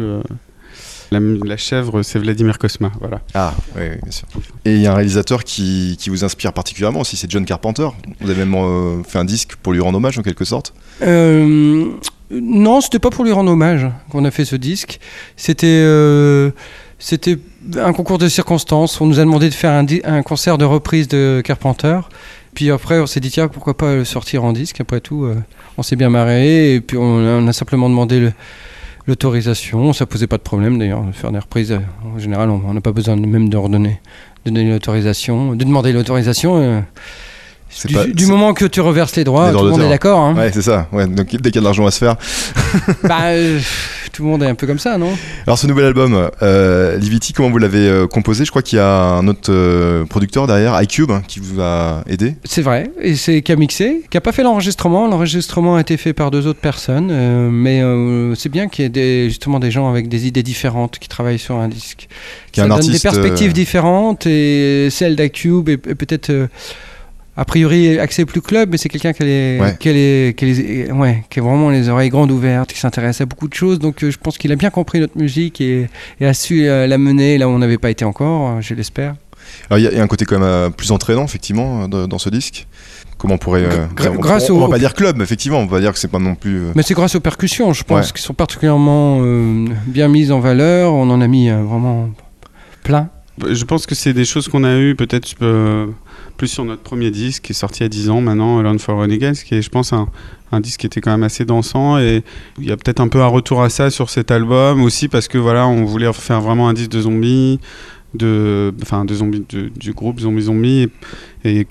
La, 1.10 1.20
la 1.20 1.56
chèvre, 1.56 2.02
c'est 2.02 2.18
Vladimir 2.18 2.58
Kosma, 2.58 2.92
voilà. 3.00 3.20
Ah, 3.34 3.54
oui, 3.76 3.82
oui, 3.90 3.96
bien 4.02 4.12
sûr. 4.12 4.26
Et 4.64 4.74
il 4.74 4.80
y 4.82 4.86
a 4.86 4.92
un 4.92 4.94
réalisateur 4.94 5.42
qui, 5.44 5.96
qui 5.98 6.10
vous 6.10 6.22
inspire 6.24 6.52
particulièrement 6.52 7.00
aussi, 7.00 7.16
c'est 7.16 7.30
John 7.30 7.44
Carpenter. 7.46 7.88
Vous 8.20 8.28
avez 8.30 8.44
même 8.44 8.54
euh, 8.54 9.02
fait 9.04 9.18
un 9.18 9.24
disque 9.24 9.56
pour 9.62 9.72
lui 9.72 9.80
rendre 9.80 9.96
hommage 9.96 10.18
en 10.18 10.22
quelque 10.22 10.44
sorte. 10.44 10.74
Euh, 11.02 11.86
non, 12.30 12.80
c'était 12.82 12.98
pas 12.98 13.08
pour 13.10 13.24
lui 13.24 13.32
rendre 13.32 13.50
hommage 13.50 13.86
qu'on 14.10 14.24
a 14.26 14.30
fait 14.30 14.44
ce 14.44 14.56
disque. 14.56 15.00
C'était 15.36 15.66
euh, 15.66 16.50
c'était 16.98 17.38
un 17.76 17.92
concours 17.94 18.18
de 18.18 18.28
circonstances. 18.28 19.00
On 19.00 19.06
nous 19.06 19.18
a 19.18 19.22
demandé 19.24 19.48
de 19.48 19.54
faire 19.54 19.72
un, 19.72 19.86
un 20.04 20.22
concert 20.22 20.58
de 20.58 20.66
reprise 20.66 21.08
de 21.08 21.40
Carpenter. 21.44 22.00
Puis 22.54 22.70
après, 22.70 22.98
on 22.98 23.06
s'est 23.06 23.20
dit 23.20 23.30
tiens, 23.30 23.48
pourquoi 23.48 23.76
pas 23.76 23.94
le 23.94 24.04
sortir 24.04 24.44
en 24.44 24.52
disque? 24.52 24.80
Après 24.80 25.00
tout, 25.00 25.24
euh, 25.24 25.36
on 25.78 25.82
s'est 25.82 25.96
bien 25.96 26.10
marré. 26.10 26.74
Et 26.74 26.80
puis 26.82 26.98
on 26.98 27.18
a, 27.18 27.30
on 27.40 27.46
a 27.46 27.52
simplement 27.54 27.88
demandé 27.88 28.20
le- 28.20 28.32
l'autorisation. 29.08 29.92
Ça 29.92 30.06
posait 30.06 30.26
pas 30.28 30.36
de 30.36 30.42
problème 30.42 30.78
d'ailleurs 30.78 31.02
de 31.02 31.12
faire 31.12 31.32
des 31.32 31.38
reprises. 31.40 31.76
En 32.14 32.18
général, 32.18 32.50
on 32.50 32.72
n'a 32.72 32.80
pas 32.80 32.92
besoin 32.92 33.16
même 33.16 33.48
de 33.48 33.56
redonner 33.56 34.00
de 34.46 34.50
donner 34.52 34.70
l'autorisation, 34.70 35.54
de 35.54 35.64
demander 35.64 35.92
l'autorisation. 35.92 36.58
euh, 36.58 36.80
du, 37.86 37.94
pas- 37.94 38.06
du 38.06 38.24
c'est- 38.24 38.30
moment 38.30 38.54
que 38.54 38.64
tu 38.64 38.80
reverses 38.80 39.16
les 39.16 39.24
droits, 39.24 39.46
Les 39.46 39.52
droits 39.52 39.62
tout 39.62 39.66
le 39.66 39.72
monde 39.72 39.82
est 39.82 39.88
d'accord. 39.90 40.20
hein. 40.20 40.34
Ouais, 40.34 40.50
c'est 40.52 40.62
ça. 40.62 40.86
Ouais, 40.92 41.06
donc 41.06 41.26
dès 41.30 41.50
qu'il 41.50 41.56
y 41.56 41.58
a 41.58 41.60
de 41.60 41.64
l'argent 41.64 41.86
à 41.86 41.90
se 41.90 41.98
faire. 41.98 42.16
Bah, 43.02 43.18
euh, 43.32 43.58
tout 44.18 44.24
le 44.24 44.30
monde 44.30 44.42
est 44.42 44.48
un 44.48 44.56
peu 44.56 44.66
comme 44.66 44.80
ça, 44.80 44.98
non? 44.98 45.16
Alors 45.46 45.60
ce 45.60 45.68
nouvel 45.68 45.84
album, 45.84 46.28
euh, 46.42 46.96
Livity, 46.96 47.32
comment 47.32 47.50
vous 47.50 47.58
l'avez 47.58 47.88
euh, 47.88 48.08
composé? 48.08 48.44
Je 48.44 48.50
crois 48.50 48.62
qu'il 48.62 48.76
y 48.76 48.80
a 48.80 49.10
un 49.10 49.28
autre 49.28 49.52
euh, 49.52 50.06
producteur 50.06 50.48
derrière, 50.48 50.76
iCube, 50.82 51.12
hein, 51.12 51.22
qui 51.28 51.38
vous 51.38 51.60
a 51.60 52.02
aidé. 52.08 52.34
C'est 52.42 52.62
vrai, 52.62 52.90
et 53.00 53.14
c'est 53.14 53.42
qui 53.42 53.52
a 53.52 53.56
mixé, 53.56 54.02
qui 54.10 54.16
a 54.16 54.20
pas 54.20 54.32
fait 54.32 54.42
l'enregistrement. 54.42 55.06
L'enregistrement 55.06 55.76
a 55.76 55.80
été 55.80 55.96
fait 55.96 56.14
par 56.14 56.32
deux 56.32 56.48
autres 56.48 56.58
personnes, 56.58 57.10
euh, 57.12 57.48
mais 57.48 57.80
c'est 58.34 58.48
bien 58.48 58.66
qu'il 58.66 58.82
y 58.82 58.86
ait 58.86 58.90
des, 58.90 59.28
justement 59.28 59.60
des 59.60 59.70
gens 59.70 59.88
avec 59.88 60.08
des 60.08 60.26
idées 60.26 60.42
différentes 60.42 60.98
qui 60.98 61.08
travaillent 61.08 61.38
sur 61.38 61.54
un 61.54 61.68
disque. 61.68 62.08
Qui 62.50 62.58
Ça 62.58 62.64
un 62.64 62.68
donne 62.70 62.78
artiste, 62.78 62.94
des 62.94 62.98
perspectives 62.98 63.52
différentes, 63.52 64.26
et 64.26 64.88
celle 64.90 65.14
d'Acube 65.14 65.68
est, 65.68 65.74
est 65.86 65.94
peut-être 65.94 66.48
a 67.40 67.44
priori 67.44 67.98
axée 68.00 68.24
plus 68.24 68.40
club, 68.42 68.68
mais 68.72 68.76
c'est 68.78 68.88
quelqu'un 68.88 69.12
qui 69.12 69.22
a, 69.22 69.26
les, 69.26 69.58
Ouais. 69.60 69.76
qui, 69.78 69.88
a 69.88 69.92
les- 69.92 70.34
qui 70.36 70.90
ouais, 70.92 71.22
qui 71.30 71.38
a 71.38 71.42
vraiment 71.42 71.70
les 71.70 71.88
oreilles 71.88 72.10
grandes 72.10 72.32
ouvertes, 72.32 72.72
qui 72.72 72.78
s'intéresse 72.80 73.20
à 73.20 73.26
beaucoup 73.26 73.46
de 73.48 73.54
choses. 73.54 73.78
Donc 73.78 74.02
euh, 74.02 74.10
je 74.10 74.18
pense 74.18 74.36
qu'il 74.38 74.50
a 74.52 74.56
bien 74.56 74.70
compris 74.70 74.98
notre 75.00 75.16
musique 75.16 75.60
et, 75.60 75.88
et 76.20 76.26
a 76.26 76.34
su 76.34 76.66
euh, 76.68 76.86
la 76.88 76.98
mener 76.98 77.38
là 77.38 77.48
où 77.48 77.52
on 77.52 77.58
n'avait 77.58 77.78
pas 77.78 77.90
été 77.90 78.04
encore, 78.04 78.56
euh, 78.56 78.60
je 78.60 78.74
l'espère. 78.74 79.14
Alors 79.70 79.78
il 79.78 79.84
y, 79.84 79.86
a- 79.86 79.92
il 79.92 79.96
y 79.96 80.00
a 80.00 80.02
un 80.02 80.08
côté 80.08 80.24
quand 80.26 80.38
même 80.40 80.72
plus 80.72 80.90
entraînant, 80.90 81.24
effectivement, 81.24 81.88
dans, 81.88 82.06
dans 82.08 82.18
ce 82.18 82.28
disque. 82.28 82.66
Comment 83.18 83.34
on 83.34 83.38
pourrait. 83.38 83.64
euh, 83.64 83.86
on- 84.10 84.14
grâce 84.16 84.50
on, 84.50 84.54
on 84.54 84.58
au- 84.58 84.60
va 84.66 84.68
pas 84.68 84.78
dire 84.78 84.94
club, 84.94 85.16
mais 85.16 85.24
effectivement, 85.24 85.58
on 85.60 85.66
va 85.66 85.80
dire 85.80 85.92
que 85.92 85.98
c'est 85.98 86.06
pas 86.10 86.18
non 86.18 86.34
plus. 86.34 86.56
euh, 86.58 86.72
Mais 86.74 86.82
c'est 86.82 86.94
grâce 86.94 87.14
aux 87.14 87.20
percussions, 87.20 87.72
je 87.72 87.82
pense, 87.84 88.06
Ouais. 88.08 88.12
qui 88.14 88.22
sont 88.22 88.34
particulièrement 88.34 89.20
euh, 89.22 89.66
bien 89.86 90.08
mises 90.08 90.30
en 90.32 90.40
valeur. 90.40 90.92
On 90.92 91.08
en 91.10 91.20
a 91.20 91.26
mis 91.26 91.50
euh, 91.50 91.62
vraiment 91.62 92.10
plein. 92.84 93.08
Je 93.48 93.64
pense 93.64 93.86
que 93.86 93.94
c'est 93.94 94.12
des 94.12 94.24
choses 94.24 94.48
qu'on 94.48 94.64
a 94.64 94.76
eues 94.76 94.94
peut-être 94.96 95.28
euh, 95.42 95.86
plus 96.38 96.48
sur 96.48 96.64
notre 96.64 96.82
premier 96.82 97.10
disque 97.10 97.42
qui 97.42 97.52
est 97.52 97.54
sorti 97.54 97.80
il 97.80 97.82
y 97.82 97.86
a 97.86 97.88
10 97.90 98.08
ans 98.10 98.20
maintenant, 98.22 98.62
Learn 98.62 98.78
for 98.78 98.98
Renegades, 98.98 99.36
qui 99.36 99.56
est 99.56 99.62
je 99.62 99.68
pense 99.68 99.92
un, 99.92 100.08
disque 100.60 100.80
qui 100.80 100.86
était 100.86 101.02
quand 101.02 101.10
même 101.10 101.24
assez 101.24 101.44
dansant 101.44 101.98
et 101.98 102.22
il 102.58 102.66
y 102.66 102.72
a 102.72 102.76
peut-être 102.78 103.00
un 103.00 103.08
peu 103.08 103.20
un 103.20 103.26
retour 103.26 103.62
à 103.62 103.68
ça 103.68 103.90
sur 103.90 104.08
cet 104.08 104.30
album 104.30 104.80
aussi 104.82 105.08
parce 105.08 105.28
que 105.28 105.36
voilà 105.36 105.68
on 105.68 105.84
voulait 105.84 106.10
faire 106.14 106.40
vraiment 106.40 106.68
un 106.68 106.72
disque 106.72 106.90
de 106.92 107.02
zombies 107.02 107.60
de, 108.14 108.72
enfin, 108.82 109.04
de 109.04 109.14
zombies, 109.14 109.44
de- 109.48 109.68
du 109.68 109.92
groupe 109.92 110.20
Zombie 110.20 110.42
Zombie. 110.42 110.88
Et, 111.44 111.60
et 111.60 111.66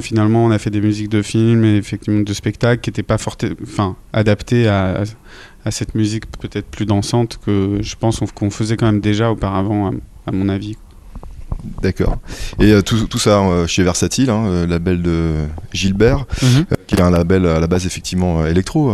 finalement, 0.00 0.44
on 0.44 0.50
a 0.50 0.58
fait 0.58 0.70
des 0.70 0.80
musiques 0.80 1.08
de 1.08 1.22
films 1.22 1.64
et 1.64 1.76
effectivement 1.76 2.20
de 2.20 2.32
spectacles 2.32 2.80
qui 2.80 2.90
n'étaient 2.90 3.02
pas 3.02 3.18
forte, 3.18 3.44
enfin, 3.62 3.96
adaptées 4.12 4.68
à, 4.68 5.04
cette 5.70 5.94
musique 5.94 6.24
peut-être 6.40 6.66
plus 6.66 6.86
dansante 6.86 7.38
que 7.44 7.78
je 7.82 7.94
pense 7.96 8.20
qu'on- 8.34 8.50
faisait 8.50 8.76
quand 8.76 8.86
même 8.86 9.00
déjà 9.00 9.30
auparavant, 9.30 9.92
à 10.26 10.32
mon 10.32 10.48
avis. 10.48 10.76
D'accord. 11.82 12.18
Et 12.60 12.72
euh, 12.72 12.82
tout, 12.82 13.06
tout 13.06 13.18
ça 13.18 13.40
euh, 13.40 13.66
chez 13.66 13.82
Versatile, 13.82 14.30
hein, 14.30 14.44
euh, 14.46 14.66
label 14.66 15.02
de 15.02 15.32
Gilbert, 15.72 16.26
Mhm. 16.42 16.64
euh, 16.72 16.76
qui 16.86 16.94
est 16.94 17.00
un 17.00 17.10
label 17.10 17.46
à 17.46 17.58
la 17.60 17.66
base 17.66 17.84
effectivement 17.86 18.44
électro. 18.46 18.92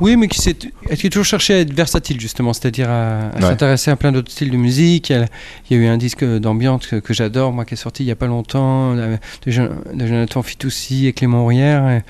Oui, 0.00 0.16
mais 0.16 0.28
qui, 0.28 0.38
s'est- 0.40 0.54
qui 0.54 1.06
a 1.06 1.10
toujours 1.10 1.24
cherché 1.24 1.54
à 1.54 1.58
être 1.60 1.72
versatile, 1.72 2.20
justement, 2.20 2.52
c'est-à-dire 2.52 2.90
à, 2.90 3.28
à 3.28 3.34
Ouais. 3.36 3.40
s'intéresser 3.42 3.90
à 3.90 3.96
plein 3.96 4.12
d'autres 4.12 4.30
styles 4.30 4.50
de 4.50 4.56
musique. 4.56 5.10
Il 5.10 5.26
y 5.70 5.74
a, 5.74 5.82
eu 5.82 5.86
un 5.86 5.96
disque 5.96 6.24
d'ambiance 6.24 6.86
que, 6.86 6.96
que 6.96 7.14
j'adore, 7.14 7.52
moi, 7.52 7.64
qui 7.64 7.74
est 7.74 7.76
sorti 7.76 8.02
il 8.02 8.06
n'y 8.06 8.12
a 8.12 8.16
pas 8.16 8.26
longtemps, 8.26 8.94
de, 8.94 9.16
de 9.46 9.50
Jon- 9.50 9.70
de 9.94 10.06
Jonathan 10.06 10.42
Fitoussi 10.42 11.06
et 11.06 11.12
Clément 11.12 11.42
Aurière. 11.44 12.02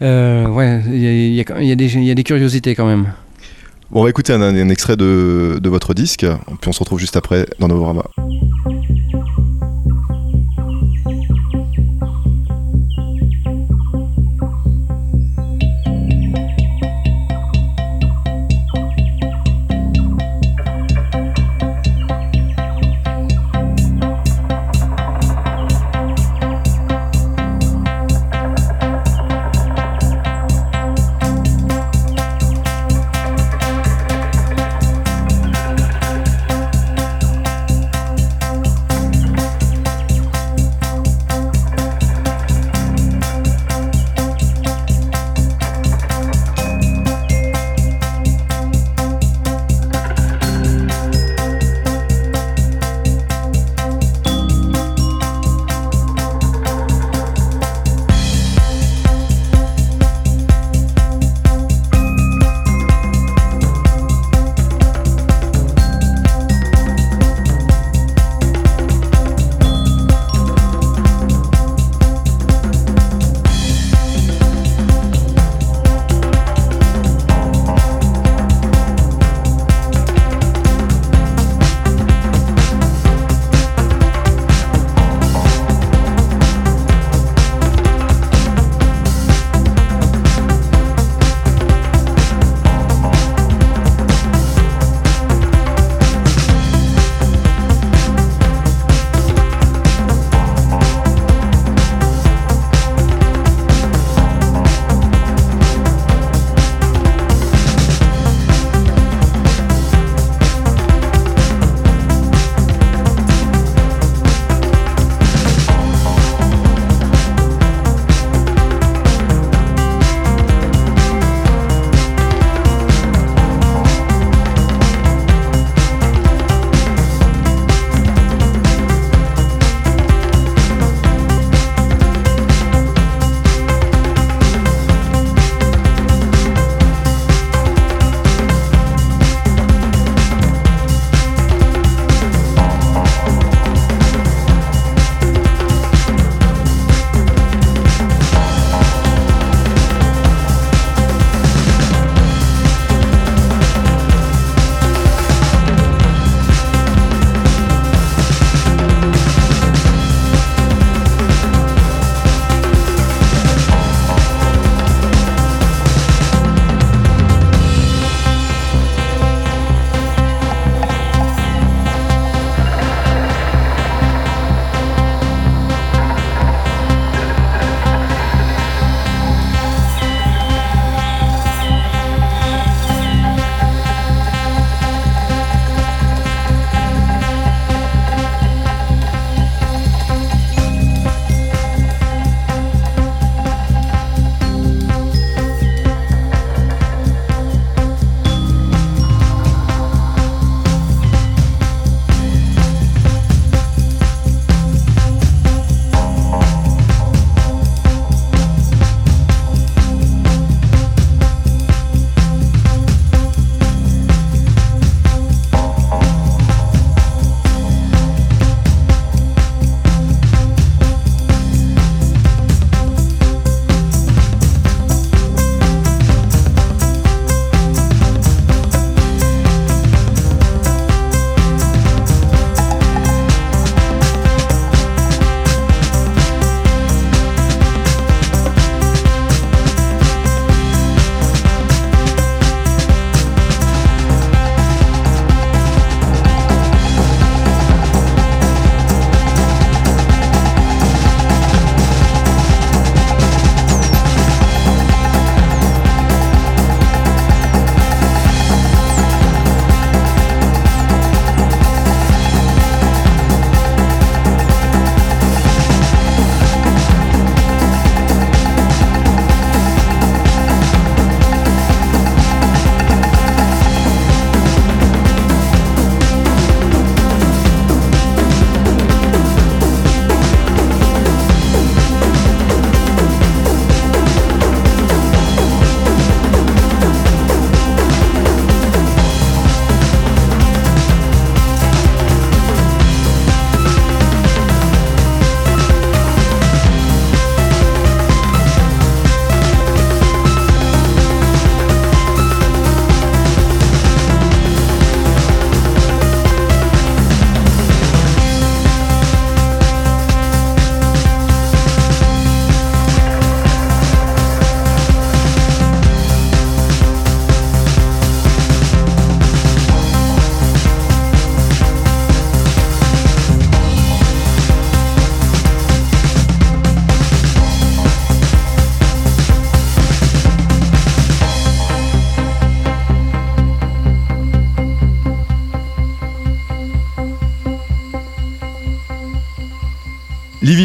Ouais, 0.00 0.82
y 0.90 0.96
y 0.96 1.40
y 1.40 1.44
il 1.44 2.04
y 2.04 2.10
a 2.10 2.14
des 2.14 2.24
curiosités 2.24 2.74
quand 2.74 2.86
même. 2.86 3.12
Bon, 3.90 4.00
on 4.00 4.04
va 4.04 4.10
écouter 4.10 4.32
un, 4.32 4.68
extrait 4.68 4.96
de, 4.96 5.58
de 5.60 5.68
votre 5.68 5.94
disque, 5.94 6.24
puis 6.60 6.68
on 6.68 6.72
se 6.72 6.78
retrouve 6.78 7.00
juste 7.00 7.16
après 7.16 7.46
dans 7.58 7.66
Novorama. 7.66 8.04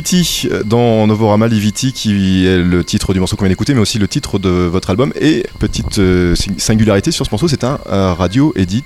Livity 0.06 0.48
dans 0.66 1.08
Novorama, 1.08 1.48
Livity 1.48 1.92
qui 1.92 2.46
est 2.46 2.60
le 2.60 2.84
titre 2.84 3.14
du 3.14 3.20
morceau 3.20 3.36
qu'on 3.36 3.46
vient 3.46 3.50
d'écouter, 3.50 3.74
mais 3.74 3.80
aussi 3.80 3.98
le 3.98 4.08
titre 4.08 4.38
de 4.38 4.50
votre 4.50 4.92
album. 4.92 5.12
Et 5.20 5.46
petite 5.60 5.98
euh, 5.98 6.36
sing- 6.36 6.60
singularité 6.60 7.12
sur 7.12 7.26
ce 7.26 7.32
morceau, 7.32 7.48
c'est 7.48 7.64
un 7.64 7.80
euh, 7.92 8.14
radio 8.14 8.54
edit. 8.56 8.84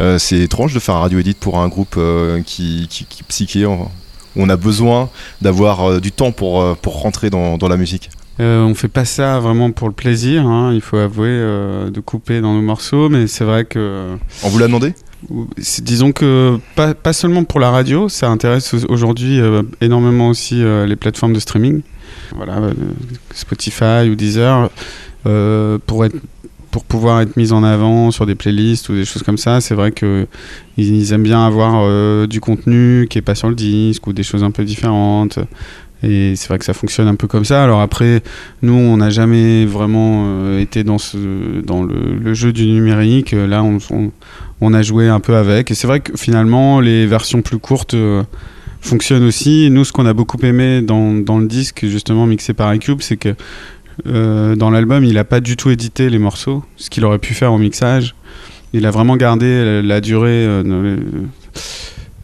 Euh, 0.00 0.18
c'est 0.18 0.38
étrange 0.38 0.72
de 0.72 0.78
faire 0.78 0.96
un 0.96 1.00
radio 1.00 1.18
edit 1.18 1.34
pour 1.34 1.58
un 1.58 1.68
groupe 1.68 1.96
euh, 1.98 2.40
qui, 2.40 2.86
qui, 2.88 3.04
qui 3.04 3.20
est 3.22 3.26
psyché. 3.28 3.66
On, 3.66 3.90
on 4.34 4.48
a 4.48 4.56
besoin 4.56 5.10
d'avoir 5.42 5.90
euh, 5.90 6.00
du 6.00 6.10
temps 6.10 6.32
pour, 6.32 6.62
euh, 6.62 6.74
pour 6.80 7.02
rentrer 7.02 7.28
dans, 7.28 7.58
dans 7.58 7.68
la 7.68 7.76
musique. 7.76 8.08
Euh, 8.40 8.62
on 8.62 8.74
fait 8.74 8.88
pas 8.88 9.04
ça 9.04 9.40
vraiment 9.40 9.70
pour 9.72 9.88
le 9.88 9.94
plaisir, 9.94 10.46
hein, 10.46 10.72
il 10.74 10.82
faut 10.82 10.98
avouer, 10.98 11.28
euh, 11.30 11.90
de 11.90 12.00
couper 12.00 12.42
dans 12.42 12.52
nos 12.54 12.60
morceaux, 12.62 13.08
mais 13.08 13.26
c'est 13.28 13.44
vrai 13.44 13.64
que. 13.64 14.14
On 14.42 14.48
vous 14.50 14.58
l'a 14.58 14.66
demandé? 14.66 14.94
Disons 15.82 16.12
que 16.12 16.58
pas, 16.74 16.94
pas 16.94 17.12
seulement 17.12 17.44
pour 17.44 17.58
la 17.60 17.70
radio, 17.70 18.08
ça 18.08 18.28
intéresse 18.28 18.74
au- 18.74 18.86
aujourd'hui 18.92 19.40
euh, 19.40 19.62
énormément 19.80 20.28
aussi 20.28 20.62
euh, 20.62 20.86
les 20.86 20.96
plateformes 20.96 21.32
de 21.32 21.40
streaming. 21.40 21.82
Voilà, 22.34 22.58
euh, 22.58 22.72
Spotify 23.34 24.08
ou 24.10 24.14
Deezer, 24.14 24.70
pour, 25.24 26.04
être, 26.04 26.16
pour 26.70 26.84
pouvoir 26.84 27.20
être 27.22 27.36
mis 27.36 27.52
en 27.52 27.64
avant 27.64 28.10
sur 28.10 28.26
des 28.26 28.34
playlists 28.34 28.88
ou 28.88 28.94
des 28.94 29.04
choses 29.04 29.22
comme 29.22 29.38
ça, 29.38 29.60
c'est 29.60 29.74
vrai 29.74 29.90
que 29.90 30.26
ils, 30.76 31.12
aiment 31.12 31.22
bien 31.24 31.44
avoir 31.44 32.28
du 32.28 32.40
contenu 32.40 33.06
qui 33.10 33.18
est 33.18 33.22
pas 33.22 33.34
sur 33.34 33.48
le 33.48 33.54
disque 33.56 34.06
ou 34.06 34.12
des 34.12 34.22
choses 34.22 34.44
un 34.44 34.50
peu 34.52 34.64
différentes. 34.64 35.38
Et 36.02 36.34
c'est 36.36 36.48
vrai 36.48 36.58
que 36.58 36.64
ça 36.64 36.74
fonctionne 36.74 37.08
un 37.08 37.14
peu 37.14 37.26
comme 37.26 37.44
ça. 37.44 37.64
Alors 37.64 37.80
après, 37.80 38.22
nous, 38.62 38.74
on 38.74 38.98
n'a 38.98 39.10
jamais 39.10 39.64
vraiment 39.64 40.24
euh, 40.26 40.60
été 40.60 40.84
dans, 40.84 40.98
le, 41.82 42.34
jeu 42.34 42.52
du 42.52 42.66
numérique. 42.66 43.32
Euh, 43.32 43.46
Là, 43.46 43.64
on, 44.60 44.74
a 44.74 44.82
joué 44.82 45.08
un 45.08 45.20
peu 45.20 45.36
avec. 45.36 45.70
Et 45.70 45.74
c'est 45.74 45.86
vrai 45.86 46.00
que 46.00 46.12
finalement, 46.16 46.80
les 46.80 47.06
versions 47.06 47.40
plus 47.40 47.58
courtes 47.58 47.94
euh, 47.94 48.22
fonctionnent 48.80 49.24
aussi. 49.24 49.70
Nous, 49.70 49.84
ce 49.84 49.92
qu'on 49.92 50.06
a 50.06 50.12
beaucoup 50.12 50.38
aimé 50.42 50.82
dans, 50.82 51.38
le 51.38 51.46
disque, 51.46 51.86
justement, 51.86 52.26
mixé 52.26 52.52
par 52.52 52.74
iCube, 52.74 53.00
c'est 53.00 53.16
que 53.16 53.34
dans 54.04 54.68
l'album, 54.70 55.04
il 55.04 55.14
n'a 55.14 55.24
pas 55.24 55.40
du 55.40 55.56
tout 55.56 55.70
édité 55.70 56.10
les 56.10 56.18
morceaux, 56.18 56.62
ce 56.76 56.90
qu'il 56.90 57.04
aurait 57.06 57.18
pu 57.18 57.32
faire 57.32 57.54
au 57.54 57.58
mixage. 57.58 58.14
Il 58.74 58.84
a 58.84 58.90
vraiment 58.90 59.16
gardé 59.16 59.80
la, 59.82 60.02
durée 60.02 60.46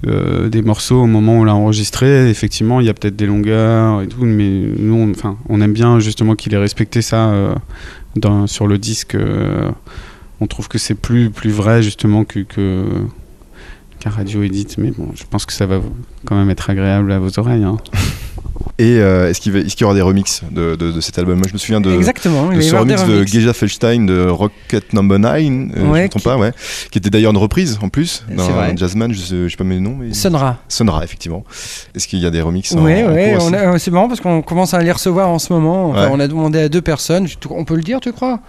euh, 0.07 0.49
des 0.49 0.63
morceaux 0.63 1.03
au 1.03 1.07
moment 1.07 1.39
où 1.39 1.41
on 1.43 1.45
l'a 1.45 1.55
enregistré. 1.55 2.29
Effectivement, 2.29 2.81
il 2.81 2.87
y 2.87 2.91
a 2.91 2.95
peut-être 2.95 3.17
des 3.17 3.27
longueurs 3.27 4.03
et 4.03 4.09
tout, 4.09 4.25
mais 4.25 4.51
nous, 4.79 4.95
on, 4.95 5.11
enfin, 5.11 5.37
on 5.49 5.61
aime 5.61 5.73
bien 5.73 6.01
justement 6.01 6.35
qu'il 6.35 6.53
ait 6.55 6.59
respecté 6.59 7.03
ça 7.03 7.31
euh, 7.31 7.55
sur 8.47 8.67
le 8.67 8.79
disque. 8.79 9.15
euh, 9.15 9.71
on 10.41 10.47
trouve 10.49 10.67
que 10.67 10.79
c'est 10.79 10.97
plus, 10.97 11.31
plus 11.31 11.51
vrai 11.51 11.83
justement 11.83 12.25
que, 12.25 12.45
radio 14.05 14.43
edit, 14.43 14.67
mais 14.79 14.91
bon, 14.91 15.11
je 15.15 15.23
pense 15.31 15.47
que 15.47 15.53
ça 15.53 15.67
va 15.67 15.81
quand 16.25 16.35
même 16.35 16.51
être 16.51 16.69
agréable 16.69 17.13
à 17.13 17.21
vos 17.21 17.39
oreilles. 17.39 17.63
hein. 17.63 17.77
Et 18.83 18.99
euh, 18.99 19.31
est-ce 19.31 19.41
qu'il 19.41 19.81
y 19.81 19.85
aura 19.85 19.95
des 19.95 20.01
remixes 20.03 20.43
de, 20.51 20.75
de- 20.75 20.91
de 20.91 21.01
cet 21.01 21.17
album? 21.19 21.37
Moi, 21.39 21.47
je 21.49 21.53
me 21.53 21.59
souviens 21.59 21.81
de, 21.81 21.93
Exactement, 21.95 22.51
ce 22.61 22.75
remix 22.75 23.05
de. 23.05 23.25
Geja 23.25 23.53
Felstein 23.53 24.07
de 24.07 24.27
Rocket 24.29 24.93
Number 24.93 25.21
9, 25.21 25.33
euh, 25.33 25.39
je 25.39 25.81
ne 25.83 25.89
Ouais, 25.89 26.03
me 26.05 26.09
trompe 26.09 26.23
qui- 26.23 26.29
pas, 26.29 26.37
ouais, 26.37 26.51
qui 26.91 26.99
était 26.99 27.09
d'ailleurs 27.11 27.31
une 27.31 27.37
reprise 27.39 27.79
en 27.81 27.89
plus 27.89 28.25
vrai. 28.29 28.73
jazzman, 28.77 29.13
je 29.13 29.21
sais, 29.21 29.37
je 29.45 29.49
sais 29.49 29.57
pas 29.57 29.63
mes 29.63 29.79
noms, 29.79 29.97
mais 30.01 30.13
Sonnera. 30.13 30.59
Sonnera, 30.69 31.05
effectivement. 31.05 31.45
Est-ce 31.95 32.09
qu'il 32.09 32.19
y 32.19 32.27
a 32.27 32.31
des 32.31 32.41
remixes 32.43 32.73
Oui, 32.77 32.93
a- 32.93 33.79
c'est 33.79 33.91
marrant 33.93 34.09
parce 34.09 34.21
qu'on 34.21 34.43
commence 34.43 34.75
à 34.75 34.83
les 34.83 34.91
recevoir 34.91 35.29
en 35.29 35.39
ce 35.39 35.53
moment. 35.53 35.91
Enfin, 35.91 36.03
Ouais. 36.07 36.09
On 36.13 36.19
a 36.21 36.27
demandé 36.27 36.59
à 36.59 36.69
deux 36.69 36.83
personnes, 36.83 37.29
on 37.51 37.65
peut 37.65 37.77
le 37.77 37.83
dire, 37.83 38.01
tu 38.01 38.11
crois? 38.13 38.41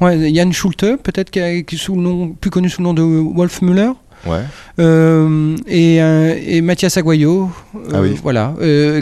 Ouais, 0.00 0.30
Yann 0.30 0.52
Schulte, 0.52 0.86
peut-être 1.02 1.30
qui, 1.30 1.38
est 1.40 1.76
sous 1.76 1.94
le 1.94 2.00
nom, 2.02 2.28
plus 2.30 2.50
connu 2.50 2.68
sous 2.70 2.80
le 2.80 2.84
nom 2.86 2.94
de 2.94 3.02
Wolf 3.02 3.60
Müller? 3.62 3.90
Ouais. 4.26 4.42
Euh, 4.78 5.56
et, 5.66 6.02
euh, 6.02 6.38
et 6.46 6.60
Mathias 6.60 6.96
Aguayo, 6.96 7.50
euh, 7.74 7.78
Ah 7.94 8.00
oui. 8.02 8.18
voilà, 8.22 8.54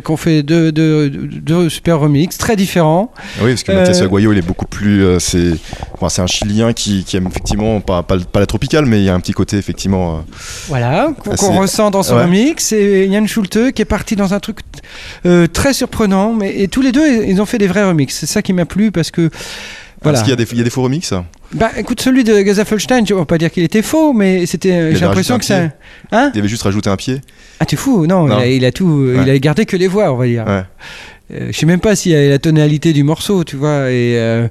ont 0.09 0.17
fait 0.17 0.43
deux, 0.43 0.71
deux, 0.71 1.11
deux 1.11 1.69
super 1.69 1.99
remix 1.99 2.39
très 2.39 2.55
différents. 2.55 3.13
Oui, 3.41 3.51
parce 3.51 3.65
que 3.65 3.73
Mathias 3.73 4.01
Aguayo, 4.01 4.33
il 4.33 4.39
est 4.39 4.47
beaucoup 4.47 4.67
plus. 4.67 5.05
c'est 5.19 5.53
enfin, 6.01 6.23
un 6.23 6.27
Chilien 6.27 6.73
qui, 6.73 7.05
qui 7.05 7.17
aime 7.17 7.27
effectivement, 7.27 7.81
pas, 7.81 8.03
pas, 8.03 8.19
pas 8.19 8.41
la 8.41 8.47
tropicale, 8.47 8.87
mais 8.87 9.01
il 9.01 9.05
y 9.05 9.09
a 9.09 9.15
un 9.15 9.21
petit 9.21 9.33
côté 9.33 9.57
effectivement. 9.57 10.25
Voilà, 10.69 11.13
qu'on 11.23 11.35
qu'on 11.35 11.59
ressent 11.59 11.91
dans 11.91 12.03
son 12.03 12.17
ouais. 12.17 12.25
remix. 12.25 12.73
Et 12.73 13.07
Yann 13.07 13.27
Schulte 13.27 13.73
qui 13.73 13.83
est 13.83 13.87
parti 13.87 14.15
dans 14.17 14.35
un 14.35 14.41
truc 14.41 14.59
très 15.53 15.73
surprenant. 15.73 16.33
Mais, 16.35 16.61
et 16.61 16.69
tous 16.69 16.83
les 16.83 16.93
deux, 16.93 17.25
ils 17.25 17.41
ont 17.41 17.47
fait 17.47 17.59
des 17.59 17.67
vrais 17.67 17.85
remix. 17.85 18.15
C'est 18.15 18.27
ça 18.27 18.43
qui 18.43 18.53
m'a 18.53 18.67
plu 18.67 18.93
parce 18.93 19.11
que. 19.11 19.31
Voilà. 20.05 20.19
Est-ce 20.19 20.25
qu'il 20.25 20.31
y, 20.31 20.33
a 20.33 20.37
des- 20.37 20.51
il 20.53 20.59
y 20.59 20.61
a 20.61 20.65
des 20.65 20.71
faux 20.71 20.83
remixes 20.83 21.13
Bah 21.53 21.71
écoute, 21.77 22.01
celui 22.01 22.23
de 22.23 22.41
Gazafelstein, 22.43 23.01
ne 23.03 23.15
vais 23.15 23.25
pas 23.25 23.39
dire 23.39 23.51
qu'il 23.51 23.65
était 23.65 23.83
faux, 23.83 24.13
mais 24.13 24.47
c'était. 24.47 24.73
avait 24.73 24.95
J'ai 24.95 25.01
l'impression 25.05 25.39
que 25.39 25.45
ça. 25.45 25.71
Hein 26.13 26.31
Il 26.35 26.39
avait 26.39 26.49
juste 26.49 26.63
rajouté 26.63 26.89
un 26.91 26.97
pied 26.97 27.21
Ah, 27.61 27.67
t'es 27.67 27.77
fou 27.77 28.07
Non, 28.07 28.27
Non. 28.29 28.39
Il, 28.39 28.43
a, 28.43 28.47
il 28.47 28.65
a 28.65 28.71
tout. 28.73 29.01
euh, 29.09 29.23
Il 29.25 29.31
a 29.31 29.39
gardé 29.39 29.67
que 29.67 29.77
les 29.77 29.89
voix, 29.89 30.13
on 30.13 30.17
va 30.17 30.27
dire. 30.27 30.45
Ouais. 30.47 30.63
Euh, 31.33 31.49
je 31.51 31.59
sais 31.59 31.65
même 31.65 31.81
pas 31.81 31.97
s'il 31.97 32.13
y 32.13 32.15
a 32.15 32.29
la 32.29 32.39
tonalité 32.39 32.93
du 32.93 33.03
morceau, 33.03 33.45
tu 33.45 33.57
vois. 33.57 33.91
Et 33.91 34.19
euh, 34.19 34.47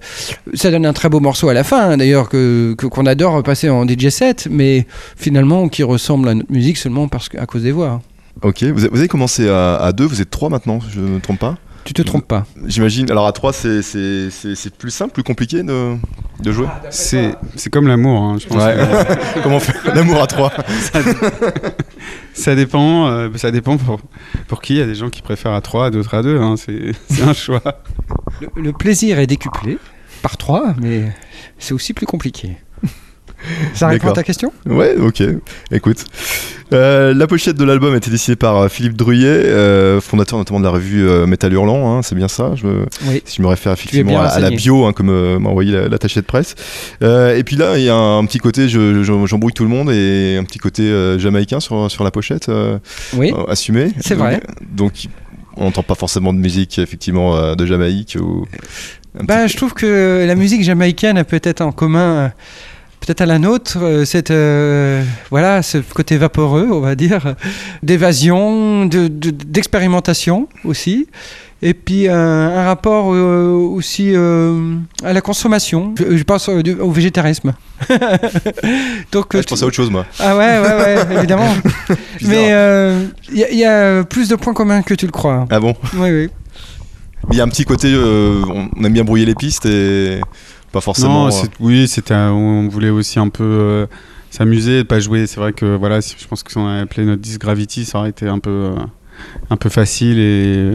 ça 0.56 0.72
donne 0.72 0.88
un 0.88 0.94
très 0.94 1.08
beau 1.08 1.20
morceau 1.20 1.48
à 1.50 1.54
la 1.54 1.64
fin, 1.64 1.92
hein, 1.92 1.98
d'ailleurs, 1.98 2.30
que 2.30 2.74
qu'on 2.76 3.06
adore 3.06 3.44
passer 3.44 3.70
en 3.70 3.86
DJ 3.88 4.10
set, 4.10 4.48
mais 4.50 4.88
finalement 5.16 5.70
qui 5.70 5.84
ressemble 5.84 6.30
à 6.30 6.34
notre 6.34 6.52
musique 6.52 6.78
seulement 6.78 7.08
parce 7.08 7.30
que, 7.30 7.38
à 7.38 7.46
cause 7.46 7.62
des 7.62 7.72
voix. 7.72 8.02
Ok, 8.42 8.64
vous 8.64 8.80
avez, 8.86 8.90
vous 8.90 8.98
avez 9.00 9.08
commencé 9.08 9.48
à, 9.48 9.76
à 9.76 9.92
deux, 9.92 10.06
vous 10.06 10.20
êtes 10.20 10.32
trois 10.32 10.50
maintenant, 10.50 10.80
je 10.92 11.00
ne 11.00 11.06
me 11.08 11.20
trompe 11.20 11.38
pas 11.40 11.58
Tu 11.86 11.94
te 11.94 12.02
trompes 12.02 12.28
pas. 12.28 12.46
J'imagine. 12.66 13.10
Alors 13.12 13.28
à 13.28 13.32
trois, 13.34 13.52
c'est- 13.54 13.82
c'est 13.82 14.30
c'est- 14.30 14.56
c'est 14.56 14.74
plus 14.74 14.90
simple, 14.92 15.12
plus 15.14 15.24
compliqué 15.24 15.64
de, 15.64 15.96
de 16.42 16.52
jouer 16.52 16.68
C'est, 16.90 17.36
c'est 17.56 17.70
comme 17.70 17.88
l'amour, 17.88 18.22
hein, 18.22 18.38
je 18.40 18.48
pense. 18.48 18.58
Ouais. 18.64 18.76
que- 18.76 19.40
Comment 19.44 19.58
on 19.58 19.60
fait 19.60 19.76
l'amour 19.94 20.22
à 20.22 20.28
trois 20.28 20.52
Ça 22.34 22.56
dépend, 22.56 23.08
euh, 23.08 23.30
ça 23.36 23.52
dépend 23.52 23.78
pour, 23.78 24.00
pour 24.48 24.62
qui. 24.62 24.74
Il 24.74 24.80
y 24.80 24.82
a 24.82 24.86
des 24.86 24.96
gens 24.96 25.10
qui 25.10 25.22
préfèrent 25.22 25.54
à 25.54 25.62
3, 25.62 25.92
d'autres 25.92 26.14
à 26.16 26.24
2. 26.24 26.40
Hein, 26.40 26.56
c'est, 26.58 26.94
c'est 27.10 27.24
un 27.24 27.34
choix. 27.34 27.62
Le, 28.42 28.48
le 28.62 28.74
plaisir 28.74 29.20
est 29.20 29.28
décuplé 29.28 29.78
par 30.22 30.38
trois, 30.38 30.74
mais 30.82 31.12
c'est 31.60 31.74
aussi 31.74 31.94
plus 31.94 32.06
compliqué. 32.06 32.58
Ça 33.74 33.88
répond 33.88 34.10
à 34.10 34.14
ta 34.14 34.24
question? 34.24 34.52
Ouais, 34.66 34.96
ok. 34.98 35.24
Écoute. 35.72 36.06
Euh, 36.72 37.14
la 37.14 37.28
pochette 37.28 37.56
de 37.58 37.64
l'album 37.66 37.94
a 37.94 37.98
été 37.98 38.10
dessinée 38.10 38.36
par 38.36 38.58
euh, 38.58 38.68
Philippe 38.68 38.96
Druyet, 38.96 39.28
euh, 39.28 40.02
fondateur 40.02 40.40
notamment 40.40 40.60
de 40.60 40.66
la 40.66 40.72
revue 40.72 41.08
euh, 41.08 41.28
Métal 41.28 41.54
Hurlant, 41.54 41.98
hein, 41.98 42.02
c'est 42.02 42.16
bien 42.16 42.28
ça? 42.28 42.54
Je 42.56 42.66
Oui. 43.08 43.22
Si 43.26 43.38
je 43.38 43.42
me 43.44 43.48
réfère 43.48 43.74
effectivement 43.74 44.20
à, 44.22 44.26
à 44.26 44.40
la 44.40 44.50
bio, 44.50 44.86
hein, 44.86 44.94
comme 44.94 45.12
m'a 45.40 45.50
envoyé 45.50 45.72
la- 45.72 45.88
l'attaché 45.88 46.20
de 46.22 46.26
presse. 46.26 46.56
Et 47.02 47.44
puis 47.46 47.58
là, 47.58 47.78
il 47.78 47.84
y 47.84 47.90
a 47.90 47.96
un, 47.96 48.26
petit 48.26 48.40
côté, 48.40 48.70
je- 48.70 49.04
je- 49.04 49.26
j'embrouille 49.28 49.54
tout 49.54 49.64
le 49.64 49.70
monde, 49.70 49.92
et 49.92 50.38
un 50.40 50.44
petit 50.46 50.58
côté 50.60 50.84
jamaïcain 51.20 51.60
sur, 51.60 51.92
sur 51.92 52.04
la 52.04 52.12
pochette, 52.12 52.50
Oui, 53.14 53.32
assumé. 53.50 53.92
c'est 54.00 54.16
vrai. 54.16 54.42
Donc, 54.72 54.94
on 55.58 55.66
n'entend 55.66 55.84
pas 55.84 55.96
forcément 55.96 56.34
de 56.34 56.40
musique 56.40 56.80
effectivement 56.80 57.56
de 57.56 57.66
Jamaïque 57.68 58.18
ou. 58.20 58.48
Bah, 59.22 59.44
petit- 59.44 59.54
je 59.54 59.58
trouve 59.58 59.74
que 59.76 60.26
la 60.26 60.34
musique 60.34 60.64
jamaïcaine 60.64 61.20
a 61.20 61.24
peut-être 61.24 61.62
en 61.62 61.72
commun, 61.72 62.32
peut-être 63.06 63.22
à 63.22 63.26
la 63.26 63.38
nôtre, 63.40 63.78
euh, 63.82 64.06
cette, 64.06 64.32
euh, 64.32 65.04
voilà, 65.30 65.62
ce 65.62 65.78
côté 65.80 66.18
vaporeux, 66.18 66.70
on 66.72 66.80
va 66.80 66.96
dire, 66.96 67.36
d'évasion, 67.84 68.86
de- 68.86 69.08
de- 69.10 69.30
d'expérimentation 69.32 70.48
aussi. 70.64 71.08
Et 71.66 71.74
puis 71.74 72.10
euh, 72.10 72.14
un 72.14 72.66
rapport 72.66 73.06
aussi 73.08 74.14
à 75.04 75.14
la 75.14 75.22
consommation. 75.22 75.96
Je, 75.98 76.18
je 76.18 76.24
pense 76.24 76.50
au 76.50 76.92
végétarisme. 76.92 77.54
Donc, 79.14 79.28
Ah, 79.34 79.38
je 79.42 79.48
pensais 79.48 79.64
à 79.64 79.68
autre 79.68 79.76
chose 79.76 79.90
moi. 79.90 80.06
ah 80.20 80.36
ouais, 80.36 80.60
ouais, 80.60 80.76
ouais, 81.08 81.16
évidemment. 81.18 81.54
Mais 82.22 82.48
il 83.32 83.38
y, 83.38 83.44
a- 83.44 83.50
il 83.52 83.58
y 83.60 83.66
a 83.66 84.04
plus 84.04 84.28
de 84.28 84.36
points 84.36 84.54
communs 84.54 84.82
que 84.82 84.94
tu 84.94 85.06
le 85.06 85.12
crois. 85.14 85.46
Ah 85.50 85.60
bon? 85.62 85.74
Oui, 85.96 86.10
oui. 86.12 86.30
Il 87.32 87.38
y 87.38 87.42
a 87.42 87.46
un 87.46 87.48
petit 87.48 87.64
côté, 87.64 87.88
euh, 87.94 88.42
on 88.76 88.84
aime 88.84 88.92
bien 88.92 89.06
brouiller 89.06 89.26
les 89.26 89.36
pistes 89.36 89.66
et 89.66 90.20
pas 90.74 90.82
forcément. 90.82 91.28
Non, 91.30 91.36
euh, 91.36 91.48
oui, 91.62 91.88
c'était, 91.88 92.14
on 92.16 92.68
voulait 92.68 92.90
aussi 92.90 93.18
un 93.20 93.30
peu 93.30 93.44
euh, 93.46 93.86
s'amuser, 94.30 94.84
pas 94.84 95.00
jouer. 95.00 95.26
C'est 95.28 95.40
vrai 95.40 95.54
que 95.54 95.78
voilà, 95.78 96.02
si- 96.02 96.16
je 96.20 96.28
pense 96.28 96.44
que 96.44 96.52
si 96.52 96.58
on 96.58 96.68
avait 96.68 96.82
appelé 96.82 97.06
notre 97.06 97.22
disque 97.22 97.40
Gravity, 97.40 97.86
ça 97.86 98.00
aurait 98.00 98.10
été 98.10 98.28
un 98.28 98.40
peu, 98.40 98.50
euh, 98.50 98.76
un 99.50 99.56
peu 99.56 99.70
facile 99.70 100.20
et. 100.20 100.74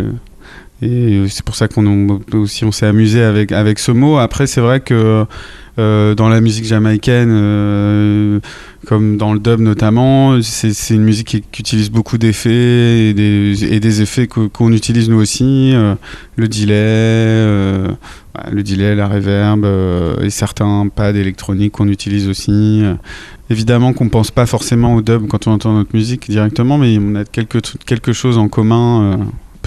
Et 0.81 1.25
c'est 1.29 1.45
pour 1.45 1.57
ça 1.57 1.67
qu'on 1.67 2.21
aussi 2.35 2.65
on 2.65 2.71
s'est 2.71 2.87
amusé 2.87 3.21
avec 3.21 3.51
avec 3.51 3.81
ce 3.81 3.91
mot. 3.91 4.19
Après 4.19 4.47
c'est 4.47 4.61
vrai 4.61 4.79
que 4.79 5.27
dans 5.79 6.29
la 6.29 6.41
musique 6.41 6.65
jamaïcaine, 6.65 7.29
euh, 7.31 8.41
comme 8.87 9.17
dans 9.17 9.33
le 9.33 9.39
dub 9.39 9.61
notamment, 9.61 10.41
c'est 10.43 10.95
une 10.95 11.03
musique 11.05 11.29
qui, 11.53 11.61
utilise 11.61 11.91
beaucoup 11.91 12.19
d'effets 12.19 13.09
et 13.11 13.15
des, 13.15 13.65
et 13.73 13.81
des 13.81 14.03
effets 14.03 14.27
qu'on 14.27 14.73
utilise 14.73 15.09
nous 15.09 15.21
aussi. 15.21 15.73
euh, 15.75 15.95
le 16.37 16.49
delay, 16.49 16.75
euh, 16.75 17.89
ouais, 17.89 18.51
le 18.53 18.63
delay, 18.63 18.95
la 18.95 19.09
reverb 19.09 19.65
euh, 19.65 20.21
et 20.21 20.31
certains 20.31 20.89
pads 20.95 21.11
électroniques 21.15 21.73
qu'on 21.73 21.89
utilise 21.89 22.29
aussi. 22.29 22.81
euh. 22.83 22.95
Évidemment 23.51 23.93
qu'on 23.95 24.09
pense 24.09 24.31
pas 24.31 24.45
forcément 24.47 24.95
au 24.95 25.01
dub 25.03 25.27
quand 25.27 25.47
on 25.47 25.53
entend 25.53 25.73
notre 25.73 25.95
musique 25.95 26.29
directement, 26.29 26.77
mais 26.77 26.99
on 27.01 27.15
a 27.15 27.25
quelque, 27.25 27.59
quelque 27.87 28.13
chose 28.13 28.37
en 28.37 28.49
commun. 28.49 29.13
euh, 29.13 29.17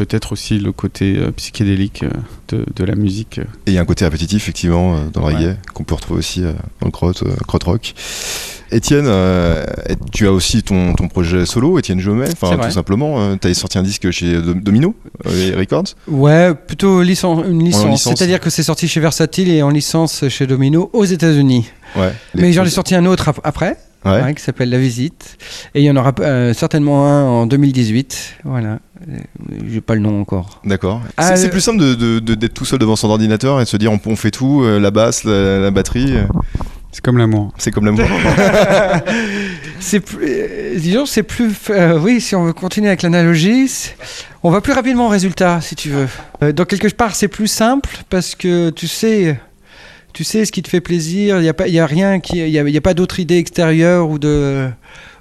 peut-être 0.06 0.32
aussi 0.34 0.58
le 0.60 0.72
côté 0.72 1.18
euh, 1.18 1.32
psychédélique 1.32 2.04
euh, 2.04 2.10
de, 2.50 2.66
de 2.76 2.84
la 2.84 2.96
musique. 2.96 3.40
euh. 3.40 3.44
Et 3.66 3.72
il 3.72 3.74
y 3.74 3.78
a 3.78 3.82
un 3.82 3.86
côté 3.86 4.06
répétitif, 4.06 4.44
effectivement, 4.44 4.96
euh, 4.96 5.00
dans 5.14 5.22
le 5.22 5.28
Ouais. 5.28 5.36
reggae, 5.36 5.58
qu'on 5.74 5.84
peut 5.84 5.96
retrouver 5.96 6.20
aussi 6.20 6.44
euh, 6.44 6.54
dans 6.80 6.88
le 6.88 6.92
crot, 6.92 7.12
euh, 7.24 7.36
rock. 7.66 7.94
Étienne, 8.74 9.06
euh, 9.08 9.66
tu 10.14 10.28
as 10.28 10.32
aussi 10.32 10.64
ton, 10.64 10.94
ton 10.94 11.10
projet 11.10 11.46
solo, 11.46 11.78
Étienne 11.78 12.00
Jomet, 12.00 12.30
tout 12.30 12.72
simplement. 12.72 13.36
Tu 13.38 13.48
as 13.50 13.54
sorti 13.54 13.78
un 13.78 13.84
disque 13.84 14.10
chez 14.12 14.42
Do- 14.42 14.54
Domino 14.54 14.96
euh, 15.26 15.56
Records. 15.58 15.88
Ouais, 16.08 16.54
plutôt 16.56 17.04
licen- 17.04 17.44
une 17.50 17.64
licence. 17.66 17.86
licence. 17.86 18.16
C'est-à-dire 18.16 18.40
que 18.40 18.50
c'est 18.50 18.64
sorti 18.64 18.88
chez 18.88 19.02
Versatile 19.02 19.50
et 19.52 19.62
en 19.62 19.70
licence 19.70 20.28
chez 20.30 20.48
Domino 20.48 20.90
aux 20.94 21.04
États-Unis. 21.04 21.66
Ouais. 21.98 22.14
Mais 22.34 22.54
j'en 22.54 22.64
ai 22.64 22.70
sorti 22.70 22.96
un 22.96 23.06
autre 23.06 23.28
ap- 23.28 23.42
après, 23.44 23.76
Ouais. 24.06 24.22
ouais, 24.24 24.34
qui 24.36 24.42
s'appelle 24.42 24.70
La 24.70 24.80
Visite. 24.80 25.38
Et 25.76 25.82
il 25.82 25.84
y 25.86 25.92
en 25.92 25.98
aura 25.98 26.14
euh, 26.22 26.54
certainement 26.54 27.06
un 27.08 27.24
en 27.26 27.46
2018. 27.48 28.38
Voilà. 28.46 28.80
J'ai 29.68 29.82
pas 29.82 29.96
le 29.96 30.02
nom 30.02 30.22
encore. 30.22 30.62
D'accord. 30.66 31.02
Ah, 31.18 31.36
c'est 31.36 31.46
le- 31.46 31.50
plus 31.52 31.62
simple 31.62 31.80
de- 31.80 31.96
de- 31.96 32.20
de- 32.20 32.36
d'être 32.36 32.54
tout 32.54 32.66
seul 32.66 32.80
devant 32.80 32.96
son 32.96 33.10
ordinateur 33.10 33.60
et 33.60 33.64
de 33.64 33.70
se 33.70 33.78
dire 33.78 33.92
on, 33.92 34.00
on 34.06 34.16
fait 34.16 34.32
tout, 34.32 34.62
euh, 34.64 34.80
la 34.80 34.92
basse, 34.92 35.24
la, 35.24 35.60
la 35.60 35.72
batterie, 35.72 36.16
euh, 36.18 36.24
C'est 36.92 37.02
comme 37.04 37.18
l'amour. 37.18 37.52
c'est 37.58 37.72
comme 37.72 37.86
l'amour. 37.86 38.06
c'est 39.80 40.00
plus, 40.00 40.18
euh, 40.28 40.76
disons, 40.78 41.06
c'est 41.06 41.24
plus, 41.24 41.54
euh, 41.70 41.98
oui, 42.00 42.22
si 42.22 42.36
on 42.36 42.44
veut 42.46 42.54
continuer 42.54 42.88
avec 42.88 43.02
l'analogie, 43.02 43.70
on 44.44 44.52
va 44.52 44.62
plus 44.62 44.74
rapidement 44.74 45.06
au 45.08 45.10
résultat, 45.10 45.62
si 45.62 45.76
tu 45.76 45.90
veux. 45.90 46.08
Euh, 46.44 46.52
donc 46.52 46.68
quelque 46.68 46.88
part, 46.90 47.16
c'est 47.16 47.28
plus 47.28 47.48
simple 47.48 47.90
parce 48.10 48.36
que 48.36 48.70
tu 48.70 48.88
sais, 48.88 49.40
tu 50.14 50.24
sais 50.24 50.46
ce 50.46 50.52
qui 50.52 50.62
te 50.62 50.70
fait 50.70 50.82
plaisir. 50.82 51.40
Il 51.40 51.46
y 51.46 51.50
a 51.50 51.54
pas, 51.54 51.68
il 51.68 51.74
y 51.74 51.80
a 51.80 51.86
rien 51.86 52.20
qui, 52.20 52.38
il 52.40 52.50
y 52.50 52.60
a, 52.60 52.64
a 52.78 52.82
pas 52.82 52.94
d'autre 52.94 53.20
idée 53.20 53.38
extérieure 53.38 54.10
ou 54.10 54.20
de, 54.20 54.70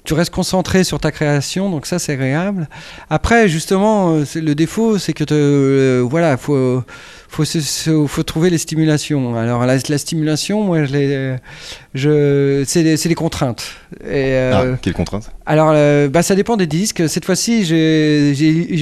tu 0.03 0.13
restes 0.13 0.33
concentré 0.33 0.83
sur 0.83 0.99
ta 0.99 1.11
création, 1.11 1.69
donc 1.69 1.85
ça 1.85 1.99
c'est 1.99 2.13
agréable. 2.13 2.67
Après, 3.09 3.47
justement, 3.47 4.15
euh, 4.15 4.25
le 4.35 4.55
défaut, 4.55 4.97
c'est 4.97 5.13
que 5.13 5.23
te, 5.23 5.33
euh, 5.33 6.01
voilà, 6.07 6.37
faut, 6.37 6.83
faut, 7.31 7.45
se- 7.45 7.61
se- 7.61 8.05
faut 8.07 8.23
trouver 8.23 8.49
les 8.49 8.57
stimulations. 8.57 9.37
Alors 9.37 9.65
la, 9.65 9.77
la 9.77 9.97
stimulation, 9.97 10.63
moi, 10.63 10.83
je 10.83 10.91
l'ai, 10.91 11.37
je, 11.93 12.63
c'est 12.67 12.83
les, 12.83 13.15
contraintes. 13.15 13.71
Et, 14.03 14.33
euh, 14.35 14.73
Ah, 14.73 14.77
quelle 14.81 14.93
contrainte 14.93 15.31
alors, 15.45 15.71
euh, 15.73 16.07
bah, 16.07 16.23
ça 16.23 16.35
dépend 16.35 16.55
des 16.55 16.67
disques. 16.67 17.09
Cette 17.09 17.25
fois-ci, 17.25 17.65
j'ai 17.65 18.31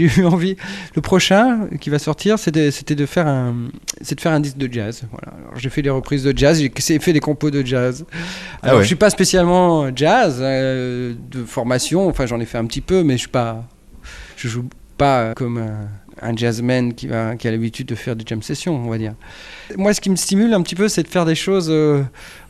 eu 0.02 0.26
envie. 0.26 0.56
Le 0.96 1.02
prochain 1.02 1.68
qui 1.80 1.90
va 1.90 2.00
sortir, 2.00 2.38
c'était 2.40 2.96
de 2.96 3.06
faire 3.06 3.28
un, 3.28 3.56
c'est 4.02 4.16
de 4.16 4.22
faire 4.22 4.32
un 4.34 4.40
disque 4.40 4.58
de 4.58 4.72
jazz. 4.72 5.04
Voilà. 5.12 5.38
J'ai 5.56 5.70
fait 5.70 5.82
des 5.84 5.90
reprises 5.92 6.24
de 6.24 6.36
jazz, 6.36 6.60
j'ai 6.60 7.00
fait 7.00 7.14
des 7.14 7.20
compos 7.20 7.52
de 7.52 7.64
jazz. 7.66 8.06
Alors, 8.64 8.78
ouais. 8.78 8.82
je 8.84 8.88
suis 8.88 8.96
pas 8.96 9.10
spécialement 9.12 9.96
jazz 9.96 10.38
euh, 10.42 11.14
de 11.32 11.44
formation. 11.44 12.08
Enfin, 12.08 12.26
j'en 12.26 12.40
ai 12.40 12.46
fait 12.46 12.58
un 12.58 12.66
petit 12.66 12.82
peu, 12.82 13.04
mais 13.04 13.14
je 13.14 13.20
suis 13.20 13.28
pas, 13.30 13.64
je 14.36 14.48
joue 14.48 14.66
pas 15.00 15.34
comme 15.36 15.58
un, 15.58 15.88
un 16.30 16.36
jazzman 16.36 16.94
qui 16.94 17.08
a 17.10 17.36
l'habitude 17.52 17.88
de 17.88 17.96
faire 17.96 18.16
des 18.16 18.26
jam 18.28 18.44
sessions, 18.44 18.76
on 18.86 18.90
va 18.90 18.98
dire. 19.00 19.14
Moi, 19.78 19.94
ce 19.96 20.02
qui 20.02 20.10
me 20.12 20.16
stimule 20.16 20.54
un 20.54 20.62
petit 20.62 20.76
peu, 20.76 20.88
c'est 20.90 21.02
de 21.04 21.08
faire 21.08 21.26
des 21.26 21.36
choses, 21.36 21.68
euh, 21.72 22.04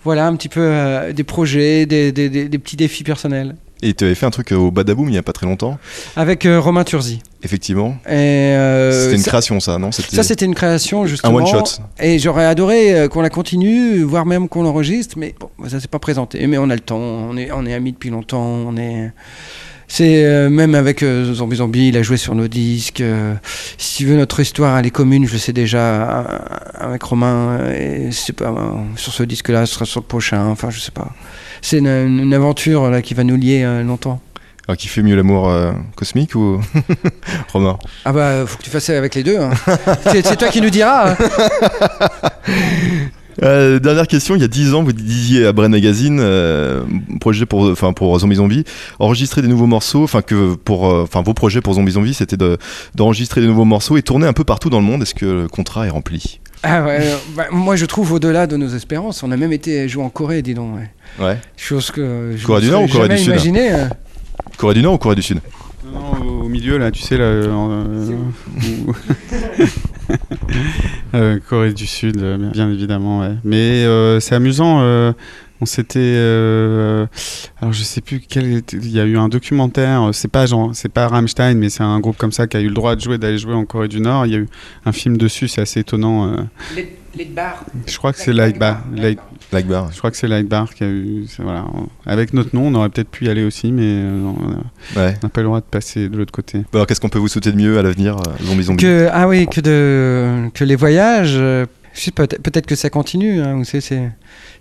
voilà, 0.04 0.28
un 0.28 0.36
petit 0.36 0.50
peu 0.50 0.60
euh, 0.62 1.14
des 1.14 1.24
projets, 1.24 1.86
des, 1.86 2.12
des- 2.12 2.30
des- 2.30 2.50
des 2.50 2.58
petits 2.60 2.76
défis 2.76 3.04
personnels. 3.04 3.56
Et 3.82 3.94
tu 3.94 4.04
avais 4.04 4.16
fait 4.16 4.26
un 4.26 4.30
truc 4.30 4.52
au 4.52 4.72
Badaboom 4.72 5.08
il 5.08 5.16
y 5.16 5.18
a 5.18 5.24
pas 5.24 5.32
très 5.32 5.46
longtemps, 5.46 5.78
Avec 6.18 6.46
euh, 6.46 6.60
Romain 6.60 6.84
Turzi. 6.84 7.22
effectivement. 7.44 7.96
Euh, 8.10 9.04
C'était 9.04 9.16
une 9.16 9.22
ça- 9.22 9.30
création, 9.30 9.60
ça, 9.62 9.78
non? 9.78 9.92
Ça, 9.94 10.24
c'était 10.24 10.44
une 10.46 10.56
création, 10.56 11.06
justement. 11.06 11.36
one 11.36 11.46
shot. 11.48 11.64
Et 12.02 12.20
j'aurais 12.20 12.44
adoré 12.46 12.94
euh, 13.00 13.08
qu'on 13.08 13.22
la 13.22 13.30
continue, 13.30 14.02
voire 14.02 14.26
même 14.26 14.50
qu'on 14.50 14.64
l'enregistre, 14.64 15.16
mais 15.18 15.34
bon, 15.40 15.50
ça 15.70 15.80
s'est 15.80 15.88
pas 15.88 16.00
présenté. 16.00 16.46
Mais 16.48 16.58
on 16.58 16.70
a 16.70 16.76
le 16.76 16.82
temps, 16.82 16.98
on 16.98 17.38
est, 17.38 17.52
on 17.54 17.66
est 17.66 17.74
amis 17.74 17.94
depuis 17.94 18.10
longtemps, 18.10 18.44
on 18.44 18.76
est. 18.76 19.12
C'est 19.92 20.24
euh, 20.24 20.50
même 20.50 20.76
avec 20.76 21.02
euh, 21.02 21.34
Zombie 21.34 21.56
Zombie, 21.58 21.88
il 21.90 21.98
a 21.98 22.04
joué 22.04 22.16
sur 22.18 22.36
nos 22.36 22.48
disques. 22.48 23.02
euh, 23.02 23.34
si 23.80 23.98
tu 23.98 24.06
veux, 24.06 24.16
notre 24.16 24.40
histoire, 24.40 24.78
elle 24.78 24.86
est 24.86 24.92
commune, 24.92 25.26
je 25.28 25.34
le 25.34 25.40
sais 25.40 25.52
déjà 25.52 25.80
euh, 25.80 26.24
avec 26.76 27.02
Romain. 27.02 27.72
Et 27.74 28.10
c'est 28.12 28.34
pas 28.34 28.54
sur 28.96 29.12
ce 29.14 29.24
disque-là, 29.24 29.66
ce 29.66 29.74
sera 29.74 29.86
sur 29.86 30.02
le 30.02 30.06
prochain. 30.06 30.46
Enfin, 30.46 30.70
je 30.70 30.80
sais 30.80 30.92
pas. 30.92 31.10
C'est 31.62 31.80
une, 31.80 31.88
une 31.88 32.34
aventure 32.36 32.90
là 32.92 33.02
qui 33.02 33.16
va 33.16 33.24
nous 33.24 33.36
lier 33.36 33.64
longtemps. 33.84 34.22
Alors, 34.68 34.78
qui 34.78 34.88
fait 34.88 35.02
mieux 35.02 35.16
l'amour 35.16 35.50
euh, 35.50 35.72
cosmique 35.96 36.36
ou 36.36 36.62
Romain? 37.54 37.80
Ah 38.06 38.14
bah, 38.14 38.46
faut 38.46 38.60
que 38.60 38.64
tu 38.64 38.70
fasses 38.70 38.92
avec 38.92 39.16
les 39.16 39.24
deux. 39.24 39.40
hein. 39.40 39.50
c'est 40.04 40.24
c'est 40.24 40.36
toi 40.38 40.50
qui 40.50 40.62
nous 40.62 40.70
diras. 40.70 41.14
hein. 41.14 41.18
Euh, 43.42 43.80
dernière 43.80 44.08
question, 44.08 44.36
il 44.36 44.42
y 44.42 44.46
a 44.46 44.48
10 44.50 44.74
ans, 44.74 44.84
vous 44.84 44.92
disiez 44.92 45.46
à 45.46 45.54
Brain 45.54 45.70
Magazine, 45.70 46.20
euh, 46.20 46.84
projet 47.22 47.46
pour, 47.46 47.70
enfin 47.70 47.94
pour 47.94 48.18
Zombie 48.20 48.36
Zombie, 48.36 48.64
enregistrer 49.00 49.42
des 49.42 49.48
nouveaux 49.48 49.66
morceaux, 49.68 50.04
enfin 50.04 50.22
que 50.22 50.56
pour, 50.56 50.90
euh, 50.92 51.04
enfin 51.04 51.22
vos 51.22 51.34
projets 51.34 51.62
pour 51.62 51.74
Zombie 51.76 51.92
Zombie, 51.94 52.14
c'était 52.14 52.36
de- 52.38 52.58
d'enregistrer 52.96 53.40
des 53.42 53.48
nouveaux 53.48 53.66
morceaux 53.66 53.96
et 53.98 54.02
tourner 54.02 54.28
un 54.28 54.34
peu 54.34 54.44
partout 54.44 54.70
dans 54.70 54.80
le 54.80 54.86
monde. 54.86 55.04
Est-ce 55.04 55.16
que 55.16 55.26
le 55.26 55.48
contrat 55.48 55.86
est 55.88 55.90
rempli? 55.90 56.40
Ah 56.64 56.84
ouais, 56.84 57.00
bah, 57.38 57.46
moi 57.52 57.78
je 57.78 57.86
trouve 57.86 58.12
au-delà 58.12 58.46
de 58.46 58.58
nos 58.58 58.68
espérances. 58.68 59.24
On 59.24 59.32
a 59.32 59.38
même 59.38 59.54
été 59.54 59.88
joué 59.88 60.04
en 60.04 60.10
Corée, 60.10 60.42
dis 60.42 60.54
donc. 60.54 60.76
ouais. 60.76 60.92
Ouais. 61.26 61.38
Chose 61.56 61.92
que 61.92 62.34
je 62.36 62.46
Corée 62.46 62.62
du 62.62 62.70
Nord 62.70 62.84
ou 62.84 62.88
Corée 62.90 63.08
du 63.08 63.18
Sud? 63.18 63.28
imaginé, 63.28 63.72
euh. 63.74 63.86
Corée 64.58 64.74
du 64.74 64.82
Nord 64.82 64.96
ou 64.96 64.98
Corée 64.98 65.16
du 65.16 65.22
Sud? 65.22 65.40
Non, 65.86 66.00
non, 66.24 66.42
au 66.42 66.50
milieu, 66.50 66.78
là, 66.78 66.92
tu 66.92 67.02
sais, 67.02 67.18
là. 67.18 67.24
euh, 67.24 68.12
Euh, 71.16 71.40
Corée 71.50 71.74
du 71.74 71.88
Sud, 71.88 72.18
euh, 72.22 72.38
bien, 72.52 72.70
évidemment, 72.72 73.22
ouais. 73.22 73.34
Mais 73.44 73.84
euh, 73.86 74.20
c'est 74.20 74.36
amusant. 74.36 74.80
euh, 74.82 75.12
on 75.62 75.66
s'était. 75.66 76.16
alors, 77.62 77.74
je 77.74 77.84
sais 77.84 78.02
plus 78.02 78.20
quel. 78.20 78.54
était- 78.58 78.78
Il 78.78 78.92
y 78.92 79.00
a 79.00 79.06
eu 79.06 79.18
un 79.18 79.28
documentaire. 79.28 80.10
C'est 80.14 80.28
pas 80.28 80.46
genre, 80.46 80.70
c'est 80.74 80.90
pas 80.90 81.08
Rammstein, 81.08 81.56
mais 81.58 81.70
c'est 81.70 81.84
un 81.84 82.00
groupe 82.00 82.18
comme 82.18 82.32
ça 82.32 82.46
qui 82.48 82.58
a 82.58 82.62
eu 82.62 82.68
le 82.68 82.74
droit 82.76 82.96
de 82.96 83.02
jouer, 83.02 83.18
d'aller 83.18 83.38
jouer 83.40 83.54
en 83.56 83.66
Corée 83.66 83.88
du 83.88 84.00
Nord. 84.00 84.26
Il 84.28 84.32
y 84.32 84.36
a 84.36 84.40
eu 84.40 84.48
un 84.86 84.92
film 84.92 85.18
dessus, 85.18 85.48
c'est 85.48 85.62
assez 85.62 85.80
étonnant. 85.82 86.28
euh. 86.32 86.38
Je 87.88 87.98
crois 87.98 88.14
que 88.14 88.20
c'est. 88.20 88.32
Light- 88.96 89.20
Lagbar. 89.52 89.92
je 89.92 89.98
crois 89.98 90.12
que 90.12 90.18
c'est 90.18 90.28
Lightbar 90.28 90.74
qui 90.74 90.84
a 90.84 90.88
eu. 90.88 91.26
Voilà. 91.40 91.66
Avec 92.06 92.34
notre 92.34 92.56
nom, 92.56 92.68
on 92.68 92.76
aurait 92.76 92.90
peut-être 92.90 93.10
pu 93.10 93.26
y 93.26 93.30
aller 93.30 93.44
aussi, 93.44 93.72
mais 93.72 93.84
euh, 93.86 94.22
on 94.96 95.00
Ouais. 95.00 95.16
n'a 95.24 95.30
pas 95.30 95.42
le 95.42 95.48
droit 95.48 95.60
de 95.60 95.66
passer 95.66 96.08
de 96.08 96.18
l'autre 96.18 96.32
côté. 96.32 96.64
Alors 96.74 96.86
qu'est-ce 96.86 97.02
qu'on 97.02 97.10
peut 97.10 97.20
vous 97.20 97.28
souhaiter 97.28 97.52
de 97.52 97.58
mieux 97.58 97.78
à 97.80 97.82
l'avenir, 97.82 98.16
euh, 98.18 98.44
Zombie 98.46 98.64
Zombie 98.64 98.84
Que, 98.84 99.08
ah 99.12 99.28
oui, 99.28 99.48
que, 99.48 99.60
de, 99.62 100.50
que 100.54 100.64
les 100.64 100.76
voyages, 100.76 101.34
euh, 101.36 101.66
peut- 102.16 102.28
peut-être 102.28 102.68
que 102.68 102.76
ça 102.76 102.90
continue. 102.90 103.42
hein, 103.42 103.56
vous 103.56 103.64
savez, 103.64 103.82
c'est, 103.82 104.12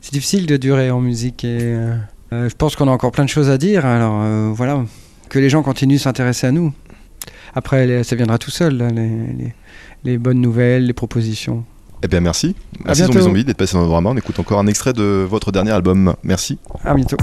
c'est 0.01 0.13
difficile 0.13 0.47
de 0.47 0.57
durer 0.57 0.91
en 0.91 1.01
musique 1.01 1.45
et 1.45 1.59
euh, 1.61 1.97
je 2.33 2.55
pense 2.57 2.75
qu'on 2.77 2.89
a 2.89 2.91
encore 2.91 3.13
plein 3.13 3.25
de 3.25 3.31
choses 3.31 3.51
à 3.51 3.59
dire. 3.59 3.85
Alors 3.85 4.21
euh, 4.23 4.51
voilà, 4.55 4.83
que 5.29 5.39
les 5.39 5.51
gens 5.51 5.63
continuent 5.63 5.97
de 5.97 6.01
s'intéresser 6.01 6.47
à 6.47 6.51
nous. 6.53 6.73
Après, 7.55 7.87
les- 7.87 8.05
ça 8.05 8.17
viendra 8.17 8.39
tout 8.39 8.51
seul, 8.51 8.77
là, 8.79 8.89
les, 8.89 9.09
les- 9.09 9.55
les 10.05 10.17
bonnes 10.19 10.41
nouvelles, 10.41 10.87
les 10.87 10.93
propositions. 10.93 11.65
Eh 12.03 12.09
bien 12.09 12.21
merci. 12.21 12.55
À 12.85 12.89
Merci 12.89 13.05
Zombie. 13.05 13.21
Zombie 13.21 13.45
d'être 13.45 13.57
passé 13.57 13.75
dans 13.75 13.83
le 13.83 13.89
drama. 13.89 14.11
On 14.11 14.17
écoute 14.17 14.39
encore 14.39 14.59
un 14.59 14.67
extrait 14.67 14.93
de 14.93 15.27
votre 15.29 15.53
dernier 15.53 15.73
album. 15.73 16.15
Merci. 16.23 16.59
À 16.85 16.95
bientôt. 16.95 17.17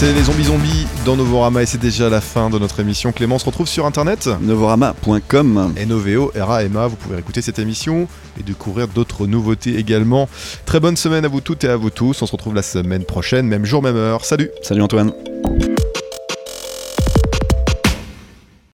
C'est 0.00 0.14
les 0.14 0.22
zombies 0.22 0.44
zombies 0.44 0.86
dans 1.04 1.14
Novorama 1.14 1.62
et 1.62 1.66
c'est 1.66 1.76
déjà 1.76 2.08
la 2.08 2.22
fin 2.22 2.48
de 2.48 2.58
notre 2.58 2.80
émission. 2.80 3.12
Clément 3.12 3.34
on 3.34 3.38
se 3.38 3.44
retrouve 3.44 3.68
sur 3.68 3.84
internet 3.84 4.30
Novorama.com. 4.40 5.74
et 5.76 5.84
Noveo, 5.84 6.32
RAMA. 6.34 6.86
Vous 6.86 6.96
pouvez 6.96 7.18
écouter 7.18 7.42
cette 7.42 7.58
émission 7.58 8.08
et 8.40 8.42
découvrir 8.42 8.88
d'autres 8.88 9.26
nouveautés 9.26 9.76
également. 9.76 10.26
Très 10.64 10.80
bonne 10.80 10.96
semaine 10.96 11.26
à 11.26 11.28
vous 11.28 11.42
toutes 11.42 11.64
et 11.64 11.68
à 11.68 11.76
vous 11.76 11.90
tous. 11.90 12.22
On 12.22 12.26
se 12.26 12.32
retrouve 12.32 12.54
la 12.54 12.62
semaine 12.62 13.04
prochaine, 13.04 13.46
même 13.46 13.66
jour, 13.66 13.82
même 13.82 13.96
heure. 13.96 14.24
Salut 14.24 14.48
Salut 14.62 14.80
Antoine. 14.80 15.12